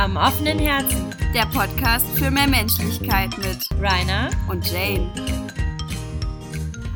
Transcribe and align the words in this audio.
Am 0.00 0.16
offenen 0.16 0.58
Herzen. 0.58 1.14
Der 1.34 1.44
Podcast 1.54 2.06
für 2.18 2.30
mehr 2.30 2.46
Menschlichkeit 2.46 3.36
mit 3.36 3.66
Rainer 3.78 4.30
und 4.48 4.66
Jane. 4.72 5.06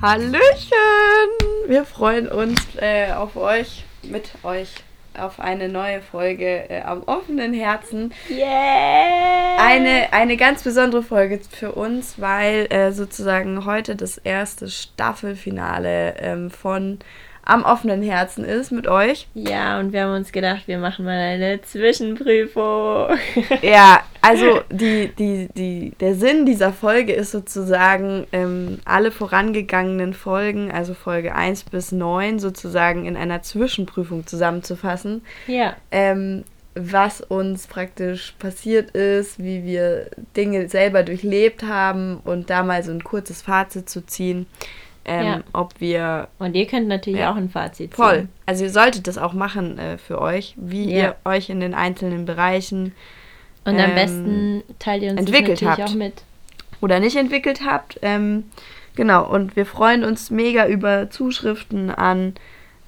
Hallöchen! 0.00 0.40
Wir 1.66 1.84
freuen 1.84 2.28
uns 2.28 2.58
äh, 2.80 3.12
auf 3.12 3.36
euch, 3.36 3.84
mit 4.04 4.30
euch, 4.42 4.72
auf 5.18 5.38
eine 5.38 5.68
neue 5.68 6.00
Folge 6.00 6.70
äh, 6.70 6.80
am 6.80 7.02
offenen 7.02 7.52
Herzen. 7.52 8.14
Yeah! 8.30 9.58
Eine, 9.58 10.10
eine 10.14 10.38
ganz 10.38 10.62
besondere 10.62 11.02
Folge 11.02 11.40
für 11.50 11.72
uns, 11.72 12.18
weil 12.18 12.72
äh, 12.72 12.90
sozusagen 12.92 13.66
heute 13.66 13.96
das 13.96 14.16
erste 14.16 14.70
Staffelfinale 14.70 16.16
ähm, 16.20 16.50
von 16.50 17.00
am 17.44 17.64
offenen 17.64 18.02
Herzen 18.02 18.44
ist 18.44 18.72
mit 18.72 18.86
euch. 18.86 19.28
Ja, 19.34 19.78
und 19.78 19.92
wir 19.92 20.04
haben 20.04 20.14
uns 20.14 20.32
gedacht, 20.32 20.66
wir 20.66 20.78
machen 20.78 21.04
mal 21.04 21.18
eine 21.18 21.60
Zwischenprüfung. 21.62 23.08
Ja, 23.62 24.02
also 24.20 24.60
die, 24.70 25.12
die, 25.18 25.48
die, 25.54 25.92
der 26.00 26.14
Sinn 26.14 26.46
dieser 26.46 26.72
Folge 26.72 27.12
ist 27.12 27.30
sozusagen, 27.30 28.26
ähm, 28.32 28.78
alle 28.84 29.10
vorangegangenen 29.10 30.14
Folgen, 30.14 30.70
also 30.70 30.94
Folge 30.94 31.34
1 31.34 31.64
bis 31.64 31.92
9, 31.92 32.38
sozusagen 32.38 33.06
in 33.06 33.16
einer 33.16 33.42
Zwischenprüfung 33.42 34.26
zusammenzufassen. 34.26 35.22
Ja. 35.46 35.76
Ähm, 35.90 36.44
was 36.74 37.20
uns 37.20 37.66
praktisch 37.66 38.34
passiert 38.38 38.90
ist, 38.92 39.38
wie 39.38 39.64
wir 39.64 40.10
Dinge 40.36 40.68
selber 40.68 41.02
durchlebt 41.02 41.62
haben 41.62 42.20
und 42.24 42.50
da 42.50 42.62
mal 42.62 42.82
so 42.82 42.90
ein 42.90 43.04
kurzes 43.04 43.42
Fazit 43.42 43.88
zu 43.88 44.04
ziehen 44.04 44.46
ähm, 45.04 45.26
Ja. 45.26 45.40
ob 45.52 45.80
wir 45.80 46.28
Und 46.38 46.54
ihr 46.54 46.66
könnt 46.66 46.88
natürlich 46.88 47.20
Ja. 47.20 47.32
auch 47.32 47.36
ein 47.36 47.50
Fazit 47.50 47.94
ziehen. 47.94 48.04
voll, 48.04 48.28
also 48.46 48.64
ihr 48.64 48.70
solltet 48.70 49.06
das 49.06 49.18
auch 49.18 49.32
machen 49.32 49.78
äh, 49.78 49.98
für 49.98 50.20
euch, 50.20 50.54
wie 50.56 50.90
Ja. 50.90 50.96
ihr 51.04 51.16
euch 51.24 51.50
in 51.50 51.60
den 51.60 51.74
einzelnen 51.74 52.24
Bereichen 52.24 52.92
Und 53.64 53.74
am 53.78 53.90
ähm, 53.90 53.94
besten 53.94 54.62
teilt 54.78 55.02
ihr 55.02 55.10
uns 55.10 55.20
das 55.20 55.26
entwickelt 55.26 55.62
natürlich 55.62 55.78
habt. 55.80 55.90
auch 55.90 55.94
mit. 55.94 56.22
oder 56.80 57.00
nicht 57.00 57.16
entwickelt 57.16 57.60
habt. 57.64 57.98
Ähm, 58.02 58.44
genau, 58.96 59.24
und 59.26 59.56
wir 59.56 59.66
freuen 59.66 60.04
uns 60.04 60.30
mega 60.30 60.66
über 60.66 61.10
Zuschriften 61.10 61.90
an 61.90 62.34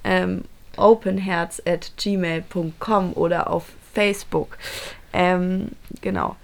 ähm, 0.05 0.45
openherz.gmail.com 0.77 3.13
oder 3.15 3.51
auf 3.51 3.65
Facebook. 3.95 4.59
Ähm, 5.13 5.69
genau. 6.03 6.37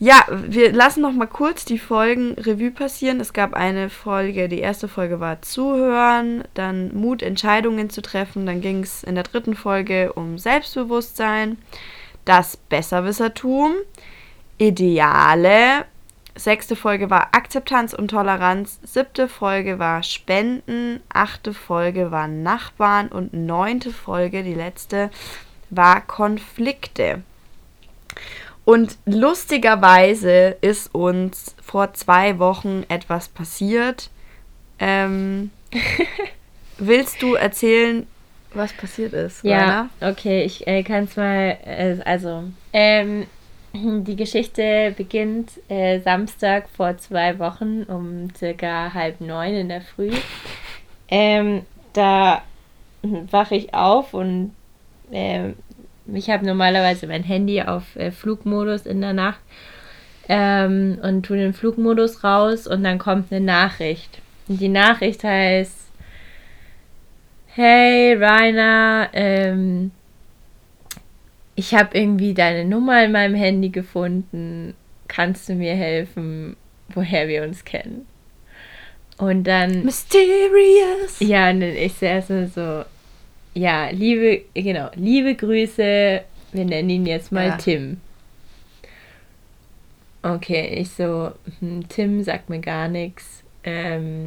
Ja, 0.00 0.24
wir 0.30 0.72
lassen 0.72 1.00
noch 1.00 1.12
mal 1.12 1.26
kurz 1.26 1.64
die 1.64 1.78
Folgen 1.78 2.34
Revue 2.34 2.70
passieren. 2.70 3.18
Es 3.18 3.32
gab 3.32 3.54
eine 3.54 3.90
Folge, 3.90 4.48
die 4.48 4.60
erste 4.60 4.86
Folge 4.86 5.18
war 5.18 5.42
Zuhören, 5.42 6.44
dann 6.54 6.94
Mut, 6.94 7.20
Entscheidungen 7.20 7.90
zu 7.90 8.00
treffen. 8.00 8.46
Dann 8.46 8.60
ging 8.60 8.84
es 8.84 9.02
in 9.02 9.16
der 9.16 9.24
dritten 9.24 9.56
Folge 9.56 10.12
um 10.12 10.38
Selbstbewusstsein, 10.38 11.58
das 12.24 12.56
Besserwissertum, 12.56 13.74
Ideale. 14.58 15.84
Sechste 16.36 16.76
Folge 16.76 17.10
war 17.10 17.30
Akzeptanz 17.32 17.92
und 17.92 18.08
Toleranz. 18.12 18.78
Siebte 18.84 19.26
Folge 19.26 19.80
war 19.80 20.04
Spenden. 20.04 21.00
Achte 21.12 21.52
Folge 21.52 22.12
war 22.12 22.28
Nachbarn. 22.28 23.08
Und 23.08 23.34
neunte 23.34 23.90
Folge, 23.90 24.44
die 24.44 24.54
letzte, 24.54 25.10
war 25.70 26.00
Konflikte. 26.00 27.22
Und 28.68 28.98
lustigerweise 29.06 30.58
ist 30.60 30.94
uns 30.94 31.56
vor 31.62 31.94
zwei 31.94 32.38
Wochen 32.38 32.84
etwas 32.90 33.30
passiert. 33.30 34.10
Ähm, 34.78 35.52
willst 36.78 37.22
du 37.22 37.32
erzählen, 37.32 38.06
was 38.52 38.74
passiert 38.74 39.14
ist? 39.14 39.42
Ja, 39.42 39.58
Rainer? 39.58 39.88
okay, 40.02 40.42
ich 40.42 40.66
äh, 40.66 40.82
kann 40.82 41.04
es 41.04 41.16
mal, 41.16 41.56
äh, 41.64 41.96
also, 42.04 42.44
ähm, 42.74 43.26
die 43.72 44.16
Geschichte 44.16 44.92
beginnt 44.94 45.50
äh, 45.70 46.00
Samstag 46.00 46.68
vor 46.68 46.98
zwei 46.98 47.38
Wochen 47.38 47.84
um 47.84 48.28
circa 48.36 48.92
halb 48.92 49.22
neun 49.22 49.54
in 49.54 49.70
der 49.70 49.80
Früh. 49.80 50.10
Ähm, 51.08 51.62
da 51.94 52.42
wache 53.30 53.54
ich 53.54 53.72
auf 53.72 54.12
und 54.12 54.54
ähm, 55.10 55.56
ich 56.14 56.30
habe 56.30 56.46
normalerweise 56.46 57.06
mein 57.06 57.22
Handy 57.22 57.62
auf 57.62 57.96
äh, 57.96 58.10
Flugmodus 58.10 58.86
in 58.86 59.00
der 59.00 59.12
Nacht 59.12 59.40
ähm, 60.28 60.98
und 61.02 61.24
tue 61.24 61.36
den 61.36 61.54
Flugmodus 61.54 62.24
raus 62.24 62.66
und 62.66 62.84
dann 62.84 62.98
kommt 62.98 63.32
eine 63.32 63.44
Nachricht. 63.44 64.20
Und 64.48 64.60
die 64.60 64.68
Nachricht 64.68 65.24
heißt, 65.24 65.88
Hey 67.54 68.14
Rainer, 68.14 69.08
ähm, 69.12 69.90
ich 71.56 71.74
habe 71.74 71.98
irgendwie 71.98 72.32
deine 72.32 72.64
Nummer 72.64 73.04
in 73.04 73.10
meinem 73.10 73.34
Handy 73.34 73.70
gefunden. 73.70 74.74
Kannst 75.08 75.48
du 75.48 75.54
mir 75.54 75.74
helfen, 75.74 76.56
woher 76.90 77.26
wir 77.26 77.42
uns 77.42 77.64
kennen? 77.64 78.06
Und 79.16 79.42
dann, 79.44 79.82
Mysterious. 79.82 81.18
ja, 81.18 81.50
und 81.50 81.60
dann 81.60 81.70
ich 81.70 82.00
erstmal 82.00 82.46
so, 82.46 82.84
ja, 83.58 83.88
liebe, 83.90 84.44
genau, 84.54 84.88
liebe 84.94 85.34
Grüße, 85.34 86.22
wir 86.52 86.64
nennen 86.64 86.90
ihn 86.90 87.06
jetzt 87.06 87.32
mal 87.32 87.48
Ja. 87.48 87.56
Tim. 87.56 88.00
Okay, 90.22 90.80
ich 90.80 90.90
so, 90.90 91.32
hm, 91.58 91.88
Tim 91.88 92.22
sagt 92.22 92.50
mir 92.50 92.60
gar 92.60 92.88
nichts. 92.88 93.42
Ähm, 93.64 94.26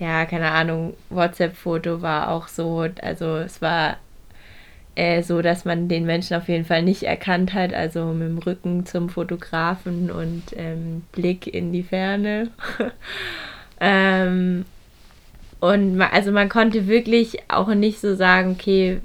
ja, 0.00 0.24
keine 0.26 0.50
Ahnung, 0.50 0.94
WhatsApp-Foto 1.10 2.02
war 2.02 2.30
auch 2.30 2.48
so, 2.48 2.88
also 3.02 3.36
es 3.36 3.62
war 3.62 3.98
äh, 4.96 5.22
so, 5.22 5.40
dass 5.40 5.64
man 5.64 5.88
den 5.88 6.06
Menschen 6.06 6.36
auf 6.36 6.48
jeden 6.48 6.64
Fall 6.64 6.82
nicht 6.82 7.04
erkannt 7.04 7.54
hat, 7.54 7.72
also 7.72 8.06
mit 8.06 8.28
dem 8.28 8.38
Rücken 8.38 8.84
zum 8.84 9.10
Fotografen 9.10 10.10
und 10.10 10.42
ähm, 10.56 11.04
Blick 11.12 11.46
in 11.46 11.72
die 11.72 11.84
Ferne. 11.84 12.50
ähm, 13.80 14.64
und 15.60 15.96
ma, 15.96 16.08
also 16.08 16.32
man 16.32 16.48
konnte 16.48 16.86
wirklich 16.86 17.38
auch 17.48 17.68
nicht 17.68 18.00
so 18.00 18.14
sagen, 18.14 18.52
okay, 18.52 19.00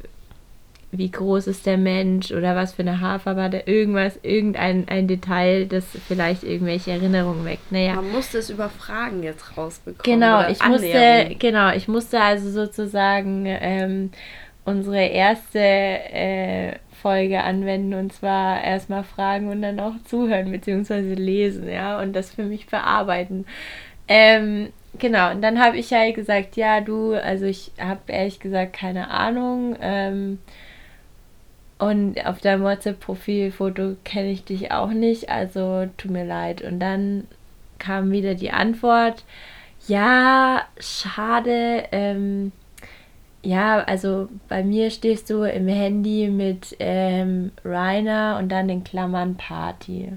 wie 0.91 1.09
groß 1.09 1.47
ist 1.47 1.65
der 1.65 1.77
Mensch 1.77 2.31
oder 2.31 2.55
was 2.55 2.73
für 2.73 2.81
eine 2.81 2.99
Haarfarbe 2.99 3.43
hat 3.43 3.53
er, 3.53 3.67
irgendwas, 3.67 4.19
irgendein 4.23 4.87
ein 4.89 5.07
Detail, 5.07 5.65
das 5.65 5.85
vielleicht 6.07 6.43
irgendwelche 6.43 6.91
Erinnerungen 6.91 7.45
weckt. 7.45 7.71
Naja. 7.71 7.95
Man 7.95 8.11
musste 8.11 8.39
es 8.39 8.49
über 8.49 8.67
Fragen 8.67 9.23
jetzt 9.23 9.57
rausbekommen. 9.57 10.03
Genau, 10.03 10.41
ich 10.49 10.63
musste, 10.65 10.87
Annäherung. 10.87 11.39
genau, 11.39 11.71
ich 11.73 11.87
musste 11.87 12.19
also 12.19 12.49
sozusagen 12.49 13.45
ähm, 13.45 14.11
unsere 14.65 15.05
erste 15.05 15.59
äh, 15.59 16.73
Folge 17.01 17.41
anwenden 17.41 17.93
und 17.93 18.11
zwar 18.11 18.61
erstmal 18.61 19.03
fragen 19.03 19.49
und 19.49 19.61
dann 19.61 19.79
auch 19.79 19.93
zuhören 20.05 20.51
bzw. 20.51 21.15
lesen, 21.15 21.69
ja, 21.69 22.01
und 22.01 22.13
das 22.13 22.35
für 22.35 22.43
mich 22.43 22.67
bearbeiten. 22.67 23.45
Ähm, 24.09 24.73
genau, 25.01 25.31
und 25.31 25.41
dann 25.41 25.59
habe 25.59 25.77
ich 25.77 25.89
ja 25.89 26.09
gesagt, 26.11 26.55
ja, 26.55 26.79
du, 26.79 27.13
also 27.13 27.45
ich 27.45 27.71
habe 27.77 27.99
ehrlich 28.07 28.39
gesagt 28.39 28.71
keine 28.73 29.09
Ahnung. 29.09 29.75
Ähm, 29.81 30.39
und 31.79 32.25
auf 32.25 32.39
deinem 32.39 32.63
WhatsApp-Profilfoto 32.63 33.97
kenne 34.05 34.31
ich 34.31 34.45
dich 34.45 34.71
auch 34.71 34.91
nicht, 34.91 35.29
also 35.29 35.87
tut 35.97 36.11
mir 36.11 36.25
leid. 36.25 36.61
Und 36.61 36.79
dann 36.79 37.27
kam 37.79 38.11
wieder 38.11 38.35
die 38.35 38.51
Antwort, 38.51 39.25
ja, 39.87 40.61
schade, 40.79 41.85
ähm, 41.91 42.51
ja, 43.43 43.79
also 43.79 44.29
bei 44.47 44.63
mir 44.63 44.91
stehst 44.91 45.31
du 45.31 45.43
im 45.43 45.67
Handy 45.67 46.29
mit 46.29 46.75
ähm, 46.79 47.51
Rainer 47.65 48.37
und 48.39 48.49
dann 48.49 48.69
in 48.69 48.83
Klammern 48.83 49.35
Party. 49.35 50.13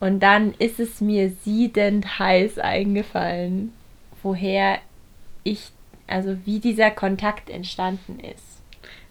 Und 0.00 0.20
dann 0.20 0.54
ist 0.58 0.80
es 0.80 1.00
mir 1.00 1.30
siedend 1.44 2.18
heiß 2.18 2.58
eingefallen, 2.58 3.72
woher 4.22 4.78
ich, 5.44 5.70
also 6.06 6.36
wie 6.44 6.58
dieser 6.58 6.90
Kontakt 6.90 7.50
entstanden 7.50 8.18
ist. 8.18 8.62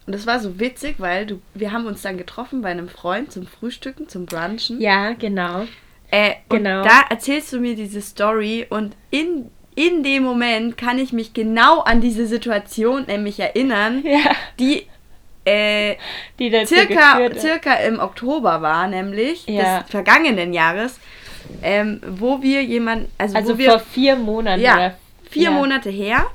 Und 0.06 0.14
das 0.14 0.26
war 0.26 0.40
so 0.40 0.58
witzig, 0.58 0.96
weil 0.98 1.26
du, 1.26 1.40
wir 1.54 1.70
haben 1.72 1.86
uns 1.86 2.02
dann 2.02 2.18
getroffen 2.18 2.62
bei 2.62 2.70
einem 2.70 2.88
Freund 2.88 3.30
zum 3.30 3.46
Frühstücken, 3.46 4.08
zum 4.08 4.26
Brunchen. 4.26 4.80
Ja, 4.80 5.12
genau. 5.12 5.66
Äh, 6.10 6.34
Genau. 6.48 6.78
Und 6.80 6.86
da 6.86 7.02
erzählst 7.08 7.52
du 7.52 7.60
mir 7.60 7.76
diese 7.76 8.00
Story 8.00 8.66
und 8.68 8.96
in, 9.10 9.50
in 9.76 10.02
dem 10.02 10.24
Moment 10.24 10.76
kann 10.76 10.98
ich 10.98 11.12
mich 11.12 11.32
genau 11.32 11.80
an 11.80 12.00
diese 12.00 12.26
Situation 12.26 13.04
nämlich 13.06 13.38
erinnern, 13.38 14.02
Ja, 14.04 14.34
die 14.58 14.86
äh, 15.44 15.96
die 16.38 16.50
dazu 16.50 16.74
circa, 16.74 17.18
circa 17.38 17.74
im 17.74 17.98
Oktober 17.98 18.62
war, 18.62 18.86
nämlich 18.86 19.46
Ja. 19.46 19.80
des 19.80 19.90
vergangenen 19.90 20.52
Jahres, 20.52 20.98
ähm, 21.62 22.00
wo 22.06 22.42
wir 22.42 22.62
jemanden, 22.62 23.10
also, 23.18 23.36
Also 23.36 23.58
wir 23.58 23.70
vor 23.70 23.80
vier 23.80 24.16
Monaten 24.16 24.60
Ja, 24.62 24.74
oder 24.74 24.94
vier 25.30 25.44
ja. 25.44 25.50
Monate 25.50 25.90
her, 25.90 26.26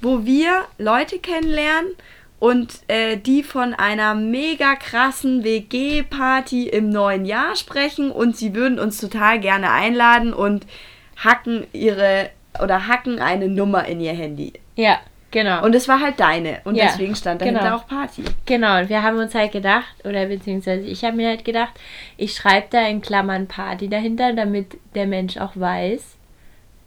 wo 0.00 0.24
wir 0.24 0.64
Leute 0.78 1.18
kennenlernen 1.18 1.92
und 2.38 2.80
äh, 2.88 3.16
die 3.16 3.42
von 3.44 3.72
einer 3.72 4.14
mega 4.14 4.74
krassen 4.74 5.44
WG-Party 5.44 6.68
im 6.68 6.90
neuen 6.90 7.24
Jahr 7.24 7.54
sprechen 7.56 8.10
und 8.10 8.36
sie 8.36 8.54
würden 8.54 8.78
uns 8.78 8.98
total 8.98 9.38
gerne 9.40 9.70
einladen 9.70 10.34
und 10.34 10.66
hacken 11.16 11.66
ihre 11.72 12.30
oder 12.60 12.88
hacken 12.88 13.20
eine 13.20 13.48
Nummer 13.48 13.86
in 13.86 14.00
ihr 14.00 14.12
Handy. 14.12 14.52
Ja, 14.74 14.98
Genau. 15.32 15.64
Und 15.64 15.74
es 15.74 15.88
war 15.88 15.98
halt 16.00 16.20
deine. 16.20 16.60
Und 16.64 16.76
Ja, 16.76 16.84
deswegen 16.84 17.16
stand 17.16 17.40
dahinter 17.40 17.62
genau. 17.62 17.76
auch 17.76 17.86
Party. 17.88 18.22
Genau, 18.46 18.80
und 18.80 18.88
wir 18.88 19.02
haben 19.02 19.18
uns 19.18 19.34
halt 19.34 19.50
gedacht, 19.50 19.94
oder 20.04 20.26
beziehungsweise 20.26 20.86
ich 20.86 21.04
habe 21.04 21.16
mir 21.16 21.28
halt 21.28 21.44
gedacht, 21.44 21.72
ich 22.16 22.34
schreibe 22.34 22.68
da 22.70 22.86
in 22.86 23.00
Klammern 23.00 23.48
Party 23.48 23.88
dahinter, 23.88 24.34
damit 24.34 24.78
der 24.94 25.06
Mensch 25.06 25.38
auch 25.38 25.52
weiß, 25.54 26.16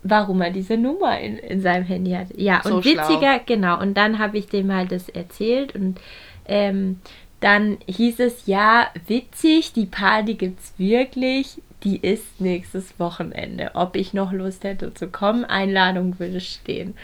warum 0.04 0.42
er 0.42 0.52
diese 0.52 0.78
Nummer 0.78 1.20
in, 1.20 1.38
in 1.40 1.60
seinem 1.62 1.86
Handy 1.86 2.12
hat. 2.12 2.28
Ja, 2.38 2.62
So 2.64 2.76
und 2.76 2.86
witziger, 2.86 3.40
genau, 3.46 3.82
und 3.82 3.96
dann 3.96 4.20
habe 4.20 4.38
ich 4.38 4.48
dem 4.48 4.72
halt 4.74 4.92
das 4.92 5.10
erzählt 5.10 5.74
und 5.74 6.00
ähm, 6.48 7.02
dann 7.40 7.78
hieß 7.88 8.20
es, 8.20 8.46
ja, 8.46 8.88
witzig, 9.08 9.74
die 9.74 9.88
Party 9.88 10.36
gibt's 10.36 10.74
wirklich, 10.78 11.62
die 11.84 11.98
ist 11.98 12.40
nächstes 12.40 13.00
Wochenende. 13.00 13.72
Ob 13.74 13.96
ich 13.96 14.14
noch 14.14 14.32
Lust 14.32 14.64
hätte 14.64 14.94
zu 14.94 15.08
kommen, 15.08 15.46
Einladung 15.46 16.20
würde 16.20 16.42
stehen. 16.42 16.96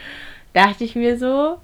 Dachte 0.54 0.84
ich 0.84 0.96
mir 0.96 1.18
so, 1.18 1.58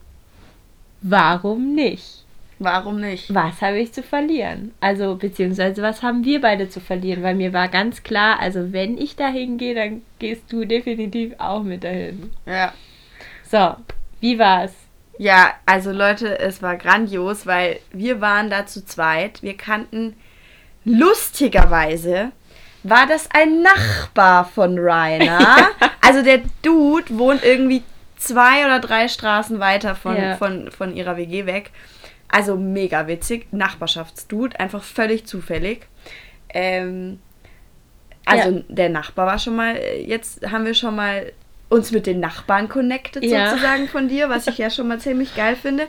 warum 1.01 1.75
nicht? 1.75 2.23
Warum 2.59 2.99
nicht? 2.99 3.31
was 3.33 3.61
habe 3.61 3.77
ich 3.77 3.93
zu 3.93 4.01
verlieren? 4.01 4.73
Also, 4.79 5.15
beziehungsweise, 5.15 5.83
was 5.83 6.01
haben 6.01 6.25
wir 6.25 6.41
beide 6.41 6.69
zu 6.69 6.79
verlieren? 6.79 7.21
Weil 7.21 7.35
mir 7.35 7.53
war 7.53 7.67
ganz 7.67 8.01
klar, 8.01 8.39
also, 8.39 8.73
wenn 8.73 8.97
ich 8.97 9.15
dahin 9.15 9.57
gehe, 9.57 9.75
dann 9.75 10.01
gehst 10.17 10.51
du 10.51 10.65
definitiv 10.65 11.33
auch 11.37 11.61
mit 11.61 11.83
dahin. 11.83 12.31
Ja. 12.47 12.73
So, 13.43 13.75
wie 14.21 14.39
war's? 14.39 14.73
Ja, 15.19 15.53
also 15.65 15.91
Leute, 15.91 16.39
es 16.39 16.61
war 16.61 16.77
grandios, 16.77 17.45
weil 17.45 17.79
wir 17.91 18.21
waren 18.21 18.49
da 18.49 18.65
zu 18.65 18.85
zweit. 18.85 19.41
Wir 19.41 19.55
kannten 19.55 20.15
lustigerweise 20.83 22.31
war 22.83 23.05
das 23.07 23.29
ein 23.31 23.61
Nachbar 23.61 24.45
von 24.45 24.77
Rainer. 24.79 25.69
Also 25.99 26.23
der 26.23 26.39
Dude 26.61 27.19
wohnt 27.19 27.43
irgendwie 27.43 27.83
zwei 28.17 28.65
oder 28.65 28.79
drei 28.79 29.07
Straßen 29.07 29.59
weiter 29.59 29.95
von, 29.95 30.15
Ja. 30.17 30.35
von, 30.37 30.71
von 30.71 30.95
ihrer 30.95 31.17
WG 31.17 31.45
weg. 31.45 31.71
Also 32.29 32.55
mega 32.57 33.07
witzig. 33.07 33.47
Nachbarschaftsdude, 33.53 34.59
einfach 34.59 34.83
völlig 34.83 35.25
zufällig. 35.25 35.87
Ähm, 36.49 37.19
also 38.25 38.49
Ja. 38.49 38.63
der 38.67 38.89
Nachbar 38.89 39.27
war 39.27 39.39
schon 39.39 39.55
mal, 39.55 39.77
jetzt 40.05 40.45
haben 40.49 40.65
wir 40.65 40.73
schon 40.73 40.95
mal 40.95 41.31
uns 41.69 41.91
mit 41.91 42.05
den 42.05 42.19
Nachbarn 42.19 42.67
connected 42.69 43.23
Ja. 43.23 43.49
sozusagen 43.51 43.87
von 43.87 44.07
dir, 44.07 44.29
was 44.29 44.47
ich 44.47 44.57
ja 44.57 44.69
schon 44.69 44.87
mal 44.87 44.99
ziemlich 44.99 45.35
geil 45.35 45.55
finde. 45.55 45.87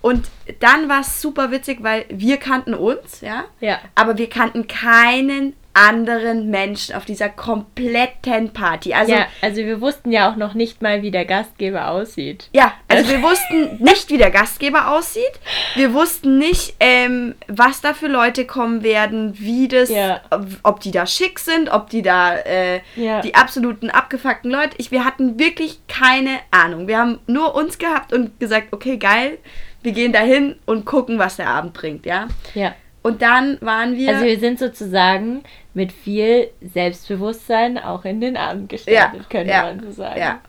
Und 0.00 0.28
dann 0.60 0.88
war 0.88 1.00
es 1.02 1.20
super 1.22 1.52
witzig, 1.52 1.78
weil 1.82 2.04
wir 2.08 2.36
kannten 2.38 2.74
uns, 2.74 3.20
ja, 3.20 3.44
Ja. 3.60 3.78
aber 3.94 4.18
wir 4.18 4.28
kannten 4.28 4.66
keinen 4.66 5.54
anderen 5.74 6.50
Menschen 6.50 6.94
auf 6.94 7.04
dieser 7.04 7.28
kompletten 7.28 8.52
Party. 8.52 8.92
Also 8.94 9.12
ja, 9.12 9.26
also 9.40 9.58
wir 9.62 9.80
wussten 9.80 10.12
ja 10.12 10.30
auch 10.30 10.36
noch 10.36 10.54
nicht 10.54 10.82
mal, 10.82 11.02
wie 11.02 11.10
der 11.10 11.24
Gastgeber 11.24 11.88
aussieht. 11.88 12.48
Ja, 12.52 12.74
also 12.88 13.08
wir 13.10 13.22
wussten 13.22 13.82
nicht, 13.82 14.10
wie 14.10 14.18
der 14.18 14.30
Gastgeber 14.30 14.90
aussieht. 14.92 15.32
Wir 15.74 15.94
wussten 15.94 16.38
nicht, 16.38 16.74
ähm, 16.80 17.34
was 17.48 17.80
da 17.80 17.94
für 17.94 18.08
Leute 18.08 18.46
kommen 18.46 18.82
werden, 18.82 19.38
wie 19.38 19.68
das, 19.68 19.88
Ja. 19.88 20.20
ob, 20.30 20.46
ob 20.62 20.80
die 20.80 20.90
da 20.90 21.06
schick 21.06 21.38
sind, 21.38 21.70
ob 21.70 21.90
die 21.90 22.02
da 22.02 22.36
äh, 22.36 22.80
Ja. 22.96 23.20
die 23.20 23.34
absoluten 23.34 23.90
abgefuckten 23.90 24.50
Leute. 24.50 24.74
Ich, 24.78 24.90
wir 24.90 25.04
hatten 25.04 25.38
wirklich 25.38 25.80
keine 25.88 26.38
Ahnung. 26.50 26.86
Wir 26.86 26.98
haben 26.98 27.18
nur 27.26 27.54
uns 27.54 27.78
gehabt 27.78 28.12
und 28.12 28.38
gesagt, 28.38 28.68
okay, 28.72 28.98
geil, 28.98 29.38
wir 29.82 29.92
gehen 29.92 30.12
dahin 30.12 30.56
und 30.66 30.84
gucken, 30.84 31.18
was 31.18 31.36
der 31.36 31.48
Abend 31.48 31.72
bringt, 31.72 32.06
ja. 32.06 32.28
Ja. 32.54 32.74
Und 33.02 33.20
dann 33.22 33.58
waren 33.60 33.96
wir. 33.96 34.10
Also 34.10 34.24
wir 34.24 34.38
sind 34.38 34.58
sozusagen 34.58 35.42
mit 35.74 35.92
viel 35.92 36.50
Selbstbewusstsein 36.60 37.78
auch 37.78 38.04
in 38.04 38.20
den 38.20 38.36
Abend 38.36 38.68
gestartet, 38.68 39.28
könnte 39.28 39.50
ja, 39.50 39.62
man 39.62 39.80
so 39.80 39.90
sagen. 39.90 40.20
Ja. 40.20 40.40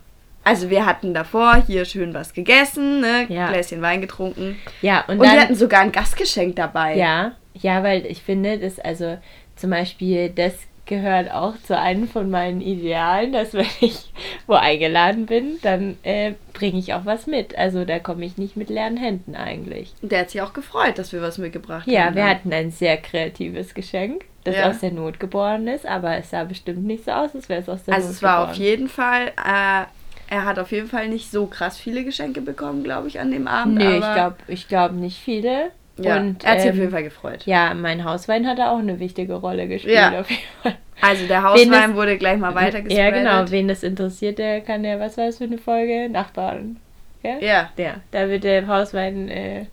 Also 0.44 0.70
wir 0.70 0.86
hatten 0.86 1.14
davor 1.14 1.64
hier 1.66 1.86
schön 1.86 2.14
was 2.14 2.34
gegessen, 2.34 3.00
ne, 3.00 3.26
Ja. 3.30 3.48
Gläschen 3.48 3.82
Wein 3.82 4.02
getrunken. 4.02 4.58
Ja, 4.82 5.06
und, 5.08 5.20
Und, 5.20 5.26
dann 5.26 5.36
wir 5.36 5.42
hatten 5.42 5.56
sogar 5.56 5.82
ein 5.82 5.92
Gastgeschenk 5.92 6.58
dabei. 6.58 6.98
Ja, 6.98 7.34
ja, 7.54 7.82
weil 7.82 8.06
ich 8.06 8.22
finde, 8.22 8.60
dass 8.60 8.80
also 8.80 9.18
zum 9.56 9.70
Beispiel 9.70 10.30
das 10.30 10.54
gehört 10.86 11.32
auch 11.32 11.54
zu 11.64 11.78
einem 11.78 12.08
von 12.08 12.30
meinen 12.30 12.60
Idealen, 12.62 13.32
dass 13.32 13.54
wenn 13.54 13.66
ich 13.80 14.12
wo 14.48 14.54
eingeladen 14.54 15.26
bin, 15.26 15.60
dann 15.62 15.98
äh, 16.04 16.34
bringe 16.54 16.80
ich 16.80 16.94
auch 16.94 17.06
was 17.06 17.26
mit. 17.28 17.58
Also 17.58 17.86
da 17.86 18.00
komme 18.00 18.26
ich 18.26 18.38
nicht 18.38 18.58
mit 18.58 18.70
leeren 18.70 18.98
Händen 18.98 19.36
eigentlich. 19.36 19.94
Und 20.02 20.12
der 20.12 20.20
hat 20.22 20.30
sich 20.32 20.42
auch 20.42 20.54
gefreut, 20.54 20.98
dass 20.98 21.14
wir 21.14 21.22
was 21.22 21.38
mitgebracht 21.38 21.88
Ja, 21.88 22.06
haben. 22.06 22.16
wir 22.16 22.28
hatten 22.28 22.52
ein 22.52 22.72
sehr 22.72 22.98
kreatives 22.98 23.74
Geschenk, 23.74 24.26
das 24.44 24.56
Ja. 24.58 24.70
aus 24.70 24.80
der 24.80 24.92
Not 24.92 25.20
geboren 25.20 25.68
ist, 25.68 25.86
aber 25.86 26.18
es 26.18 26.30
sah 26.32 26.44
bestimmt 26.44 26.84
nicht 26.84 27.06
so 27.06 27.12
aus, 27.12 27.34
als 27.34 27.48
wäre 27.48 27.62
es 27.62 27.70
aus 27.70 27.84
der 27.86 27.94
Also 27.94 28.08
Not 28.08 28.16
es 28.16 28.24
war 28.24 28.36
geboren. 28.40 28.50
auf 28.52 28.56
jeden 28.58 28.90
Fall, 28.90 29.28
äh, 29.28 29.86
er 30.30 30.46
hat 30.46 30.60
auf 30.60 30.72
jeden 30.72 30.88
Fall 30.88 31.08
nicht 31.10 31.32
so 31.32 31.46
krass 31.48 31.78
viele 31.78 32.04
Geschenke 32.04 32.42
bekommen, 32.42 32.84
glaube 32.84 33.08
ich, 33.08 33.20
an 33.20 33.32
dem 33.32 33.48
Abend. 33.48 33.76
Nee, 33.76 33.98
ich 34.00 34.14
glaube 34.14 34.36
ich 34.48 34.68
glaub 34.68 34.92
nicht 34.92 35.18
viele. 35.20 35.72
Ja, 35.98 36.18
Und, 36.18 36.44
er 36.44 36.52
hat 36.52 36.62
sich 36.62 36.70
auf 36.70 36.76
ähm, 36.76 36.82
jeden 36.82 36.92
Fall 36.92 37.04
gefreut. 37.04 37.46
Ja, 37.46 37.74
mein 37.74 38.04
Hauswein 38.04 38.48
hat 38.48 38.58
da 38.60 38.72
auch 38.72 38.80
eine 38.80 39.00
wichtige 39.00 39.34
Rolle 39.36 39.68
gespielt, 39.68 39.96
Ja. 39.96 40.20
auf 40.20 40.30
jeden 40.30 40.42
Fall. 40.62 40.76
Also 41.02 41.28
der 41.28 41.44
Hauswein 41.44 41.72
das- 41.72 41.94
wurde 41.96 42.18
gleich 42.18 42.38
mal 42.38 42.56
weiter 42.56 42.80
Ja, 42.90 43.10
genau. 43.12 43.50
Wen 43.52 43.68
das 43.68 43.84
interessiert, 43.84 44.38
der 44.40 44.62
kann 44.62 44.84
ja, 44.84 45.00
was 45.00 45.18
war 45.18 45.26
das 45.26 45.38
für 45.38 45.44
eine 45.46 45.58
Folge? 45.58 46.08
Nachbarn. 46.10 46.78
Ja? 47.24 47.38
Ja, 47.40 47.70
Ja, 47.78 47.96
da 48.12 48.30
wird 48.30 48.44
der 48.44 48.66
Hauswein 48.68 49.30
äh, 49.30 49.66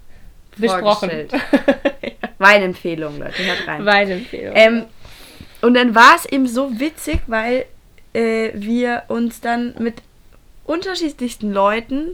besprochen. 0.57 1.11
Weinempfehlung, 2.39 3.19
Leute, 3.19 3.45
hört 3.45 3.67
rein. 3.69 3.85
Weinempfehlung. 3.87 4.53
Ähm, 4.57 4.85
und 5.63 5.75
dann 5.75 5.95
war 5.95 6.15
es 6.17 6.27
eben 6.27 6.47
so 6.47 6.79
witzig, 6.81 7.21
weil 7.27 7.67
äh, 8.15 8.51
wir 8.55 9.05
uns 9.09 9.41
dann 9.41 9.75
mit 9.79 9.97
unterschiedlichsten 10.65 11.53
Leuten 11.53 12.09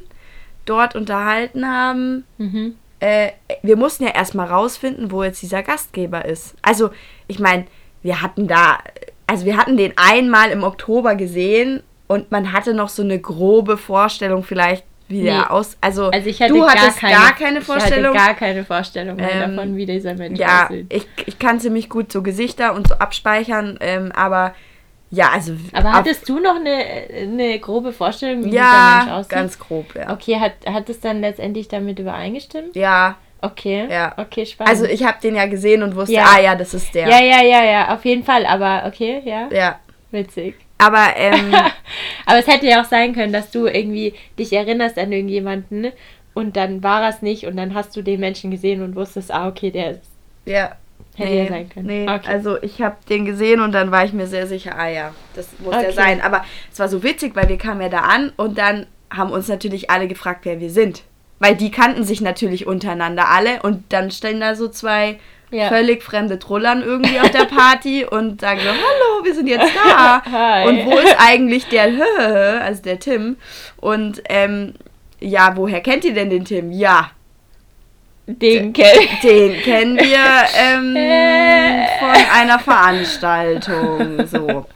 dort 0.65 0.97
unterhalten 0.97 1.67
haben. 1.69 2.25
mhm. 2.39 2.75
Äh, 3.01 3.31
wir 3.63 3.77
mussten 3.77 4.05
ja 4.05 4.11
erstmal 4.11 4.47
rausfinden, 4.49 5.11
wo 5.11 5.23
jetzt 5.23 5.43
dieser 5.43 5.63
Gastgeber 5.63 6.25
ist. 6.25 6.55
Also, 6.63 6.91
ich 7.29 7.39
meine, 7.39 7.67
wir 8.03 8.23
hatten 8.23 8.47
da, 8.49 8.79
also 9.27 9.45
wir 9.45 9.57
hatten 9.57 9.77
den 9.77 9.93
einmal 9.97 10.51
im 10.51 10.63
Oktober 10.65 11.15
gesehen 11.15 11.83
und 12.07 12.31
man 12.31 12.53
hatte 12.53 12.73
noch 12.73 12.89
so 12.89 13.03
eine 13.03 13.19
grobe 13.19 13.77
Vorstellung 13.77 14.43
vielleicht, 14.45 14.85
wie 15.09 15.19
Nee. 15.23 15.25
der 15.31 15.53
aus. 15.53 15.77
Also, 15.81 16.11
Also 16.11 16.29
ich 16.29 16.41
hatte 16.41 16.53
du 16.53 16.61
gar 16.61 16.71
hattest 16.71 16.99
keine, 16.99 17.15
gar 17.15 17.33
keine 17.35 17.61
Vorstellung. 17.61 18.15
Ich 18.15 18.21
hatte 18.21 18.29
gar 18.31 18.35
keine 18.35 18.65
Vorstellung 18.65 19.19
Ähm, 19.21 19.57
davon, 19.57 19.77
wie 19.77 19.87
dieser 19.87 20.15
Mensch 20.15 20.39
Ja, 20.39 20.65
aussieht. 20.67 20.87
ich, 20.93 21.07
ich 21.27 21.39
kann 21.39 21.61
ziemlich 21.61 21.89
gut 21.89 22.11
so 22.11 22.23
Gesichter 22.23 22.75
und 22.75 22.89
so 22.89 22.95
abspeichern, 22.95 23.77
ähm, 23.81 24.11
aber 24.13 24.55
ja, 25.17 25.31
also. 25.33 25.53
Aber 25.73 25.93
hattest 25.93 26.29
du 26.29 26.39
noch 26.39 26.57
eine, 26.57 26.85
eine 27.23 27.59
grobe 27.59 27.93
Vorstellung, 27.93 28.45
wie 28.45 28.51
dieser 28.51 28.63
ja, 28.63 28.99
Mensch 28.99 29.13
aussieht? 29.13 29.31
ganz 29.31 29.59
grob, 29.59 29.95
ja. 29.95 30.13
Okay, 30.13 30.37
hat, 30.39 30.53
hat 30.67 30.89
es 30.89 31.01
dann 31.01 31.21
letztendlich 31.21 31.69
damit 31.69 31.99
übereingestimmt? 31.99 32.77
Ja, 32.77 33.17
Okay. 33.43 33.87
Ja. 33.91 34.15
Okay, 34.17 34.47
spannend. 34.47 34.71
also 34.71 34.87
ich 34.87 35.05
habe 35.05 35.19
den 35.23 35.37
ja 35.37 35.47
gesehen 35.47 35.83
und 35.83 35.95
wusste, 35.95 36.15
Ja. 36.15 36.25
ah 36.35 36.41
ja, 36.41 36.55
das 36.57 36.73
ist 36.75 36.95
der. 36.95 37.07
ja, 37.09 37.21
ja, 37.23 37.43
ja, 37.43 37.65
ja, 37.65 37.95
auf 37.95 38.05
jeden 38.05 38.25
Fall. 38.25 38.47
Aber 38.47 38.85
okay, 38.87 39.21
ja, 39.25 39.49
Ja. 39.53 39.79
witzig. 40.11 40.57
Aber 40.79 41.09
ähm, 41.17 41.53
Aber 42.27 42.39
es 42.39 42.47
hätte 42.47 42.67
ja 42.67 42.81
auch 42.81 42.87
sein 42.87 43.15
können, 43.15 43.33
dass 43.33 43.51
du 43.51 43.67
irgendwie 43.67 44.15
dich 44.39 44.53
erinnerst 44.53 44.99
an 44.99 45.13
irgendjemanden 45.13 45.93
und 46.35 46.57
dann 46.57 46.83
war 46.83 47.09
es 47.09 47.23
nicht 47.23 47.47
und 47.47 47.57
dann 47.57 47.75
hast 47.75 47.95
du 47.97 48.03
den 48.03 48.21
Menschen 48.21 48.51
gesehen 48.51 48.83
und 48.83 48.97
wusstest, 48.97 49.31
ah, 49.33 49.49
okay, 49.49 49.71
der 49.71 49.93
ist. 49.93 50.11
ja. 50.47 50.73
Hätte 51.17 51.33
ja 51.35 51.49
sein 51.49 51.69
können. 51.69 51.87
Nee, 51.87 52.03
Okay. 52.09 52.29
also 52.29 52.61
ich 52.63 52.81
habe 52.83 52.97
den 53.09 53.25
gesehen 53.25 53.61
und 53.61 53.73
dann 53.73 53.91
war 53.91 54.05
ich 54.05 54.13
mir 54.13 54.27
sehr 54.27 54.47
sicher, 54.47 54.79
ah 54.79 54.89
ja, 54.89 55.13
das 55.35 55.49
muss 55.59 55.71
der 55.73 55.81
Okay. 55.89 55.93
sein. 55.93 56.21
Aber 56.21 56.45
es 56.73 56.79
war 56.79 56.89
so 56.89 57.03
witzig, 57.03 57.35
weil 57.35 57.49
wir 57.49 57.59
kamen 57.59 57.81
ja 57.81 57.89
da 57.89 58.01
an 58.01 58.33
und 58.37 58.59
dann 58.59 58.87
haben 59.11 59.31
uns 59.31 59.49
natürlich 59.49 59.91
alle 59.91 60.09
gefragt, 60.09 60.41
wer 60.45 60.61
wir 60.61 60.71
sind. 60.71 61.03
Weil 61.39 61.55
die 61.55 61.71
kannten 61.71 62.03
sich 62.05 62.21
natürlich 62.21 62.67
untereinander 62.67 63.29
alle 63.29 63.63
und 63.63 63.85
dann 63.93 64.11
stehen 64.11 64.41
da 64.41 64.55
so 64.55 64.69
zwei 64.69 65.19
Ja. 65.51 65.69
völlig 65.69 66.03
fremde 66.03 66.39
Trullern 66.39 66.83
irgendwie 66.83 67.21
auf 67.21 67.31
der 67.31 67.45
Party 67.57 68.05
und 68.05 68.41
sagen 68.41 68.59
so, 68.61 68.69
hallo, 68.69 69.25
wir 69.25 69.35
sind 69.35 69.47
jetzt 69.47 69.71
da. 69.77 70.23
Hi. 70.31 70.67
Und 70.69 70.87
wo 70.87 70.99
ist 70.99 71.15
eigentlich 71.19 71.67
der, 71.69 71.91
also 72.63 72.83
der 72.83 72.99
Tim? 72.99 73.37
Und 73.77 74.23
ähm, 74.29 74.75
ja, 75.21 75.53
woher 75.57 75.81
kennt 75.83 76.05
ihr 76.05 76.15
denn 76.15 76.31
den 76.31 76.45
Tim? 76.45 76.73
Ja, 76.73 77.11
Den 78.27 78.73
kennt. 78.73 79.23
den 79.23 79.53
kennen 79.63 79.97
wir 79.97 80.47
ähm, 80.59 80.97
Äh. 80.97 81.87
von 82.01 82.39
einer 82.41 82.59
Veranstaltung. 82.59 84.27
So. 84.27 84.67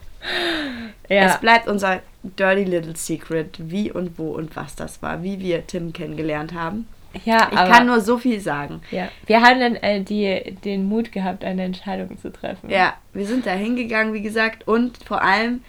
Es 1.08 1.32
Ja. 1.32 1.36
bleibt 1.40 1.66
unser 1.68 2.00
dirty 2.22 2.64
little 2.64 2.94
secret, 2.96 3.56
wie 3.58 3.90
und 3.90 4.18
wo 4.18 4.30
und 4.32 4.54
was 4.56 4.76
das 4.76 5.02
war, 5.02 5.22
wie 5.22 5.40
wir 5.40 5.66
Tim 5.66 5.92
kennengelernt 5.92 6.54
haben. 6.54 6.86
ja, 7.24 7.48
Ich 7.50 7.58
aber, 7.58 7.70
kann 7.70 7.86
nur 7.86 8.00
so 8.00 8.18
viel 8.18 8.38
sagen. 8.40 8.82
ja. 8.90 9.08
Wir 9.26 9.40
haben 9.40 9.58
dann 9.58 9.76
äh, 9.76 10.02
die, 10.02 10.54
den 10.64 10.88
Mut 10.88 11.10
gehabt, 11.10 11.42
eine 11.44 11.64
Entscheidung 11.64 12.16
zu 12.18 12.30
treffen. 12.30 12.70
Ja, 12.70 12.94
wir 13.14 13.26
sind 13.26 13.46
da 13.46 13.50
hingegangen, 13.52 14.12
wie 14.12 14.22
gesagt, 14.22 14.68
und 14.68 14.98
vor 15.04 15.22
allem 15.22 15.62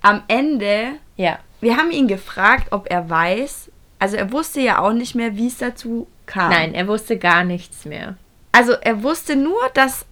am 0.00 0.22
Ende, 0.28 0.92
Ja. 1.16 1.38
wir 1.60 1.76
haben 1.76 1.90
ihn 1.90 2.06
gefragt, 2.08 2.68
ob 2.70 2.88
er 2.90 3.10
weiß, 3.10 3.70
also 3.98 4.16
er 4.16 4.32
wusste 4.32 4.60
ja 4.60 4.78
auch 4.78 4.92
nicht 4.92 5.14
mehr, 5.14 5.36
wie 5.36 5.48
es 5.48 5.58
dazu 5.58 6.06
kam. 6.26 6.50
Nein, 6.50 6.74
er 6.74 6.86
wusste 6.88 7.16
gar 7.18 7.44
nichts 7.44 7.84
mehr. 7.84 8.16
Also 8.52 8.72
er 8.72 9.02
wusste 9.02 9.36
nur, 9.36 9.60
dass 9.74 10.06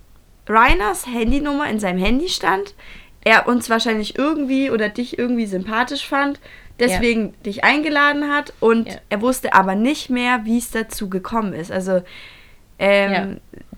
Rainers 0.48 1.06
Handynummer 1.06 1.68
in 1.68 1.78
seinem 1.80 1.98
Handy 1.98 2.28
stand, 2.28 2.74
er 3.24 3.48
uns 3.48 3.70
wahrscheinlich 3.70 4.18
irgendwie 4.18 4.70
oder 4.70 4.88
dich 4.90 5.18
irgendwie 5.18 5.46
sympathisch 5.46 6.06
fand, 6.06 6.38
deswegen 6.78 7.32
dich 7.44 7.64
eingeladen 7.64 8.30
hat 8.32 8.52
und 8.60 8.88
Ja. 8.88 8.94
er 9.08 9.22
wusste 9.22 9.54
aber 9.54 9.74
nicht 9.74 10.10
mehr, 10.10 10.40
wie 10.44 10.58
es 10.58 10.70
dazu 10.70 11.08
gekommen 11.08 11.52
ist. 11.54 11.72
Also 11.72 12.02
ähm, 12.78 13.12
Ja. 13.12 13.26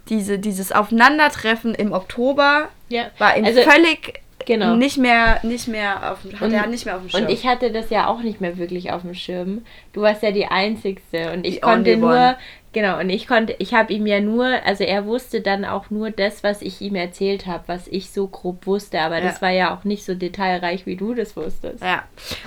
diese, 0.09 0.39
dieses 0.39 0.73
Aufeinandertreffen 0.73 1.75
im 1.75 1.93
Oktober 1.93 2.69
Ja. 2.89 3.11
war 3.19 3.37
ihm 3.37 3.45
Also, 3.45 3.61
völlig 3.63 4.21
genau. 4.47 4.75
nicht 4.77 4.97
mehr, 4.97 5.41
nicht 5.43 5.69
mehr 5.69 6.13
auf 6.13 6.23
dem, 6.23 6.33
hat 6.35 6.43
Und- 6.43 6.55
er 6.55 6.67
nicht 6.67 6.87
mehr 6.87 6.97
auf 6.97 7.03
dem 7.03 7.11
Schirm. 7.11 7.25
Und 7.25 7.31
ich 7.31 7.47
hatte 7.47 7.71
das 7.71 7.91
ja 7.91 8.07
auch 8.07 8.21
nicht 8.23 8.41
mehr 8.41 8.57
wirklich 8.57 8.93
auf 8.93 9.03
dem 9.03 9.15
Schirm. 9.15 9.65
Du 9.93 10.01
warst 10.01 10.23
ja 10.23 10.31
die 10.31 10.47
Einzigste 10.47 11.33
und 11.33 11.45
ich 11.47 11.57
Die 11.57 11.61
konnte 11.61 11.97
nur, 11.97 12.13
one. 12.13 12.37
genau, 12.73 12.99
und 13.01 13.11
ich 13.11 13.27
konnte, 13.27 13.55
ich 13.59 13.75
habe 13.75 13.93
ihm 13.93 14.07
ja 14.07 14.21
nur, 14.21 14.47
also 14.65 14.85
er 14.85 15.05
wusste 15.07 15.41
dann 15.41 15.65
auch 15.65 15.91
nur 15.91 16.11
das, 16.11 16.43
was 16.45 16.63
ich 16.63 16.81
ihm 16.81 16.95
erzählt 16.95 17.47
habe, 17.47 17.65
was 17.67 17.89
ich 17.89 18.11
so 18.11 18.29
grob 18.29 18.67
wusste, 18.67 19.01
aber 19.01 19.21
das 19.21 19.37
Ja. 19.37 19.43
war 19.43 19.51
ja 19.51 19.75
auch 19.75 19.85
nicht 19.85 20.05
so 20.05 20.15
detailreich, 20.15 20.87
wie 20.87 20.97
du 20.97 21.15
das 21.15 21.37
wusstest. 21.37 21.83
Ja, 21.83 22.05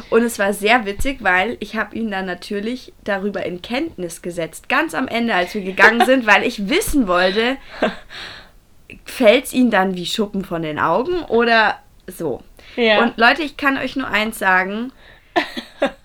und 0.10 0.24
es 0.24 0.40
war 0.40 0.54
sehr 0.54 0.86
witzig, 0.86 1.18
weil 1.24 1.58
ich 1.60 1.76
habe 1.76 1.96
ihn 1.96 2.10
dann 2.12 2.26
natürlich 2.26 2.94
darüber 3.04 3.46
in 3.46 3.62
Kenntnis 3.62 4.22
gesetzt, 4.22 4.70
ganz 4.70 4.94
am 4.96 5.08
Ende, 5.08 5.34
als 5.36 5.54
wir 5.54 5.62
gegangen 5.62 6.06
sind, 6.06 6.26
weil 6.28 6.44
ich 6.44 6.70
wissen 6.70 7.08
wollte, 7.08 7.58
fällt 9.06 9.46
es 9.46 9.54
ihm 9.54 9.70
dann 9.70 9.96
wie 9.96 10.06
Schuppen 10.06 10.44
von 10.46 10.62
den 10.64 10.80
Augen 10.80 11.22
oder 11.28 11.78
so. 12.18 12.42
Ja. 12.76 13.02
Und 13.02 13.18
Leute, 13.18 13.44
ich 13.44 13.58
kann 13.58 13.78
euch 13.78 13.96
nur 13.96 14.08
eins 14.08 14.40
sagen, 14.40 14.92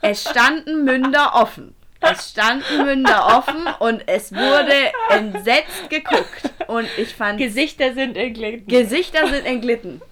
es 0.02 0.22
standen 0.28 0.84
Münder 0.84 1.32
offen. 1.34 1.74
Es 2.00 2.30
standen 2.30 2.84
Münder 2.84 3.38
offen 3.38 3.66
und 3.78 4.06
es 4.06 4.32
wurde 4.32 4.92
entsetzt 5.10 5.88
geguckt. 5.88 6.50
Und 6.66 6.86
ich 6.98 7.14
fand 7.14 7.38
Gesichter 7.38 7.94
sind 7.94 8.16
irgendwie. 8.16 8.62
Gesichter 8.66 9.26
sind 9.28 9.46
entglitten. 9.46 10.02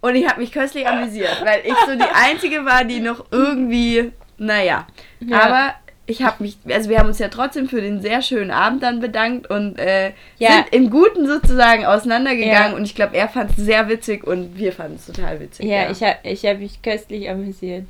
Und 0.00 0.14
ich 0.14 0.28
habe 0.28 0.40
mich 0.40 0.52
köstlich 0.52 0.86
amüsiert, 0.86 1.42
weil 1.44 1.62
ich 1.64 1.74
so 1.86 1.94
die 1.94 2.02
Einzige 2.02 2.64
war, 2.64 2.84
die 2.84 3.00
noch 3.00 3.26
irgendwie, 3.30 4.12
naja. 4.38 4.86
Ja. 5.20 5.40
Aber 5.40 5.74
ich 6.10 6.22
habe 6.22 6.42
mich, 6.42 6.58
also 6.68 6.90
wir 6.90 6.98
haben 6.98 7.08
uns 7.08 7.18
ja 7.18 7.28
trotzdem 7.28 7.68
für 7.68 7.80
den 7.80 8.00
sehr 8.02 8.20
schönen 8.22 8.50
Abend 8.50 8.82
dann 8.82 9.00
bedankt 9.00 9.48
und 9.48 9.78
äh, 9.78 10.12
Ja. 10.38 10.52
sind 10.52 10.66
im 10.72 10.90
Guten 10.90 11.26
sozusagen 11.26 11.86
auseinandergegangen. 11.86 12.72
Ja. 12.72 12.76
Und 12.76 12.84
ich 12.84 12.94
glaube, 12.94 13.16
er 13.16 13.28
fand 13.28 13.50
es 13.50 13.56
sehr 13.56 13.88
witzig 13.88 14.26
und 14.26 14.56
wir 14.58 14.72
fanden 14.72 14.96
es 14.96 15.06
total 15.06 15.40
witzig. 15.40 15.66
ja, 15.66 15.90
ich 15.90 16.02
habe 16.02 16.16
ich 16.24 16.44
hab 16.44 16.58
mich 16.58 16.82
köstlich 16.82 17.28
amüsiert. 17.30 17.84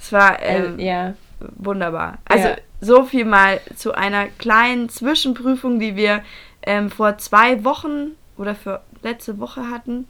Es 0.00 0.12
war 0.12 0.38
Also, 0.40 0.66
ähm, 0.68 0.78
ja. 0.80 1.14
wunderbar. 1.56 2.18
Also 2.24 2.48
Ja. 2.48 2.56
so 2.80 3.04
viel 3.04 3.24
mal 3.24 3.60
zu 3.76 3.92
einer 3.94 4.26
kleinen 4.38 4.88
Zwischenprüfung, 4.88 5.78
die 5.80 5.96
wir 5.96 6.22
ähm, 6.64 6.90
vor 6.90 7.18
zwei 7.18 7.64
Wochen 7.64 8.12
oder 8.36 8.54
für 8.54 8.80
letzte 9.02 9.38
Woche 9.38 9.68
hatten. 9.70 10.06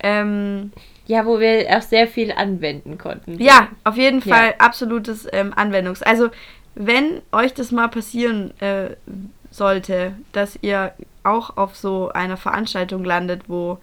Ähm, 0.00 0.72
Ja, 1.06 1.24
wo 1.24 1.40
wir 1.40 1.66
auch 1.76 1.80
sehr 1.82 2.06
viel 2.06 2.30
anwenden 2.32 2.98
konnten. 2.98 3.40
Ja, 3.42 3.68
auf 3.84 3.96
jeden 3.96 4.20
Ja. 4.20 4.34
Fall 4.34 4.54
absolutes 4.58 5.26
ähm, 5.32 5.52
Anwendungs. 5.56 6.02
Also, 6.02 6.28
wenn 6.78 7.20
euch 7.32 7.52
das 7.54 7.72
mal 7.72 7.88
passieren 7.88 8.58
äh, 8.60 8.90
sollte, 9.50 10.14
dass 10.32 10.58
ihr 10.62 10.92
auch 11.24 11.56
auf 11.56 11.76
so 11.76 12.10
einer 12.10 12.36
Veranstaltung 12.36 13.04
landet, 13.04 13.42
wo, 13.48 13.78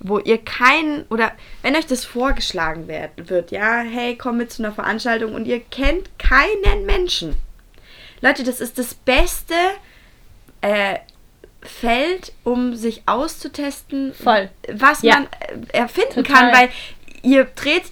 wo 0.00 0.18
ihr 0.18 0.38
keinen, 0.38 1.04
oder 1.08 1.32
wenn 1.62 1.76
euch 1.76 1.86
das 1.86 2.04
vorgeschlagen 2.04 2.88
werd, 2.88 3.30
wird, 3.30 3.52
ja, 3.52 3.78
hey, 3.78 4.16
komm 4.16 4.38
mit 4.38 4.52
zu 4.52 4.62
einer 4.64 4.72
Veranstaltung 4.72 5.34
und 5.34 5.46
ihr 5.46 5.60
kennt 5.60 6.18
keinen 6.18 6.84
Menschen. 6.84 7.36
Leute, 8.20 8.42
das 8.42 8.60
ist 8.60 8.76
das 8.78 8.94
beste 8.94 9.54
äh, 10.62 10.96
Feld, 11.62 12.32
um 12.42 12.74
sich 12.74 13.02
auszutesten, 13.06 14.14
Voll. 14.14 14.50
was 14.72 15.02
Ja. 15.02 15.14
man 15.20 15.26
äh, 15.70 15.78
erfinden 15.78 16.24
Total. 16.24 16.50
kann, 16.50 16.52
weil 16.52 16.68
ihr 17.22 17.44
dreht 17.44 17.84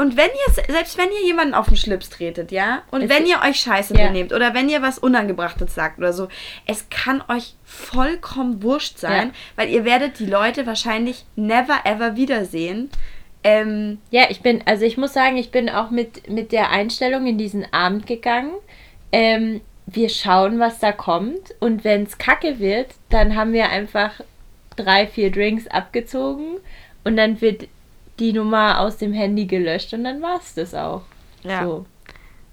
und 0.00 0.16
wenn 0.16 0.28
ihr 0.30 0.64
selbst 0.74 0.98
wenn 0.98 1.10
ihr 1.12 1.24
jemanden 1.26 1.54
auf 1.54 1.66
den 1.68 1.76
Schlips 1.76 2.08
tretet, 2.10 2.50
ja, 2.52 2.82
und 2.90 3.02
Es- 3.02 3.08
wenn 3.10 3.26
ihr 3.26 3.40
euch 3.46 3.60
scheiße 3.60 3.94
Ja. 3.96 4.06
benehmt 4.08 4.32
oder 4.32 4.54
wenn 4.54 4.68
ihr 4.68 4.82
was 4.82 4.98
unangebrachtes 4.98 5.74
sagt 5.74 5.98
oder 5.98 6.12
so, 6.12 6.28
es 6.66 6.88
kann 6.90 7.22
euch 7.28 7.54
vollkommen 7.64 8.62
wurscht 8.62 8.98
sein, 8.98 9.28
Ja. 9.28 9.34
weil 9.56 9.68
ihr 9.70 9.84
werdet 9.84 10.18
die 10.18 10.26
Leute 10.26 10.66
wahrscheinlich 10.66 11.24
never 11.36 11.80
ever 11.84 12.16
wiedersehen. 12.16 12.90
Ähm, 13.44 13.98
Ja, 14.10 14.24
ich 14.28 14.40
bin, 14.42 14.62
also 14.66 14.84
ich 14.84 14.96
muss 14.96 15.12
sagen, 15.12 15.36
ich 15.36 15.50
bin 15.50 15.68
auch 15.70 15.90
mit, 15.90 16.28
mit 16.28 16.52
der 16.52 16.70
Einstellung 16.70 17.26
in 17.26 17.38
diesen 17.38 17.72
Abend 17.72 18.06
gegangen. 18.06 18.52
Ähm, 19.12 19.60
wir 19.86 20.08
schauen, 20.08 20.58
was 20.60 20.78
da 20.78 20.92
kommt. 20.92 21.54
Und 21.58 21.82
wenn 21.84 22.02
es 22.04 22.18
kacke 22.18 22.58
wird, 22.58 22.88
dann 23.08 23.34
haben 23.36 23.52
wir 23.52 23.70
einfach 23.70 24.12
drei, 24.76 25.06
vier 25.06 25.30
Drinks 25.32 25.66
abgezogen 25.66 26.58
und 27.04 27.16
dann 27.16 27.40
wird 27.40 27.66
die 28.20 28.32
Nummer 28.32 28.80
aus 28.80 28.98
dem 28.98 29.12
Handy 29.12 29.46
gelöscht 29.46 29.92
und 29.94 30.04
dann 30.04 30.22
war 30.22 30.38
es 30.38 30.54
das 30.54 30.74
auch. 30.74 31.02
ja, 31.42 31.64
So. 31.64 31.86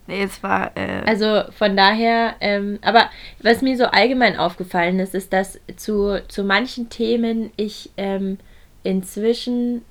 nee, 0.08 0.24
es 0.24 0.42
war 0.42 0.72
äh, 0.76 1.02
Also 1.06 1.44
von 1.52 1.76
daher, 1.76 2.36
ähm, 2.40 2.80
aber 2.82 3.10
was 3.42 3.62
mir 3.62 3.78
so 3.78 3.86
allgemein 3.86 4.38
aufgefallen 4.38 5.00
ist, 5.00 5.14
ist, 5.14 5.34
dass 5.34 5.60
zu, 5.76 6.22
zu 6.28 6.44
manchen 6.44 6.90
Themen 6.90 7.52
ich 7.58 7.92
ähm, 7.98 8.38
inzwischen 8.84 9.84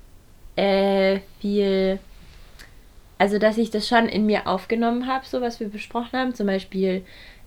äh, 0.55 1.19
viel, 1.39 1.99
also 3.19 3.37
dass 3.37 3.57
ich 3.57 3.69
das 3.69 3.87
schon 3.87 4.07
in 4.07 4.25
mir 4.25 4.47
aufgenommen 4.47 5.07
habe, 5.07 5.25
so 5.25 5.39
was 5.39 5.59
wir 5.59 5.69
besprochen 5.69 6.19
haben, 6.19 6.33
zum 6.33 6.47
Beispiel 6.47 7.05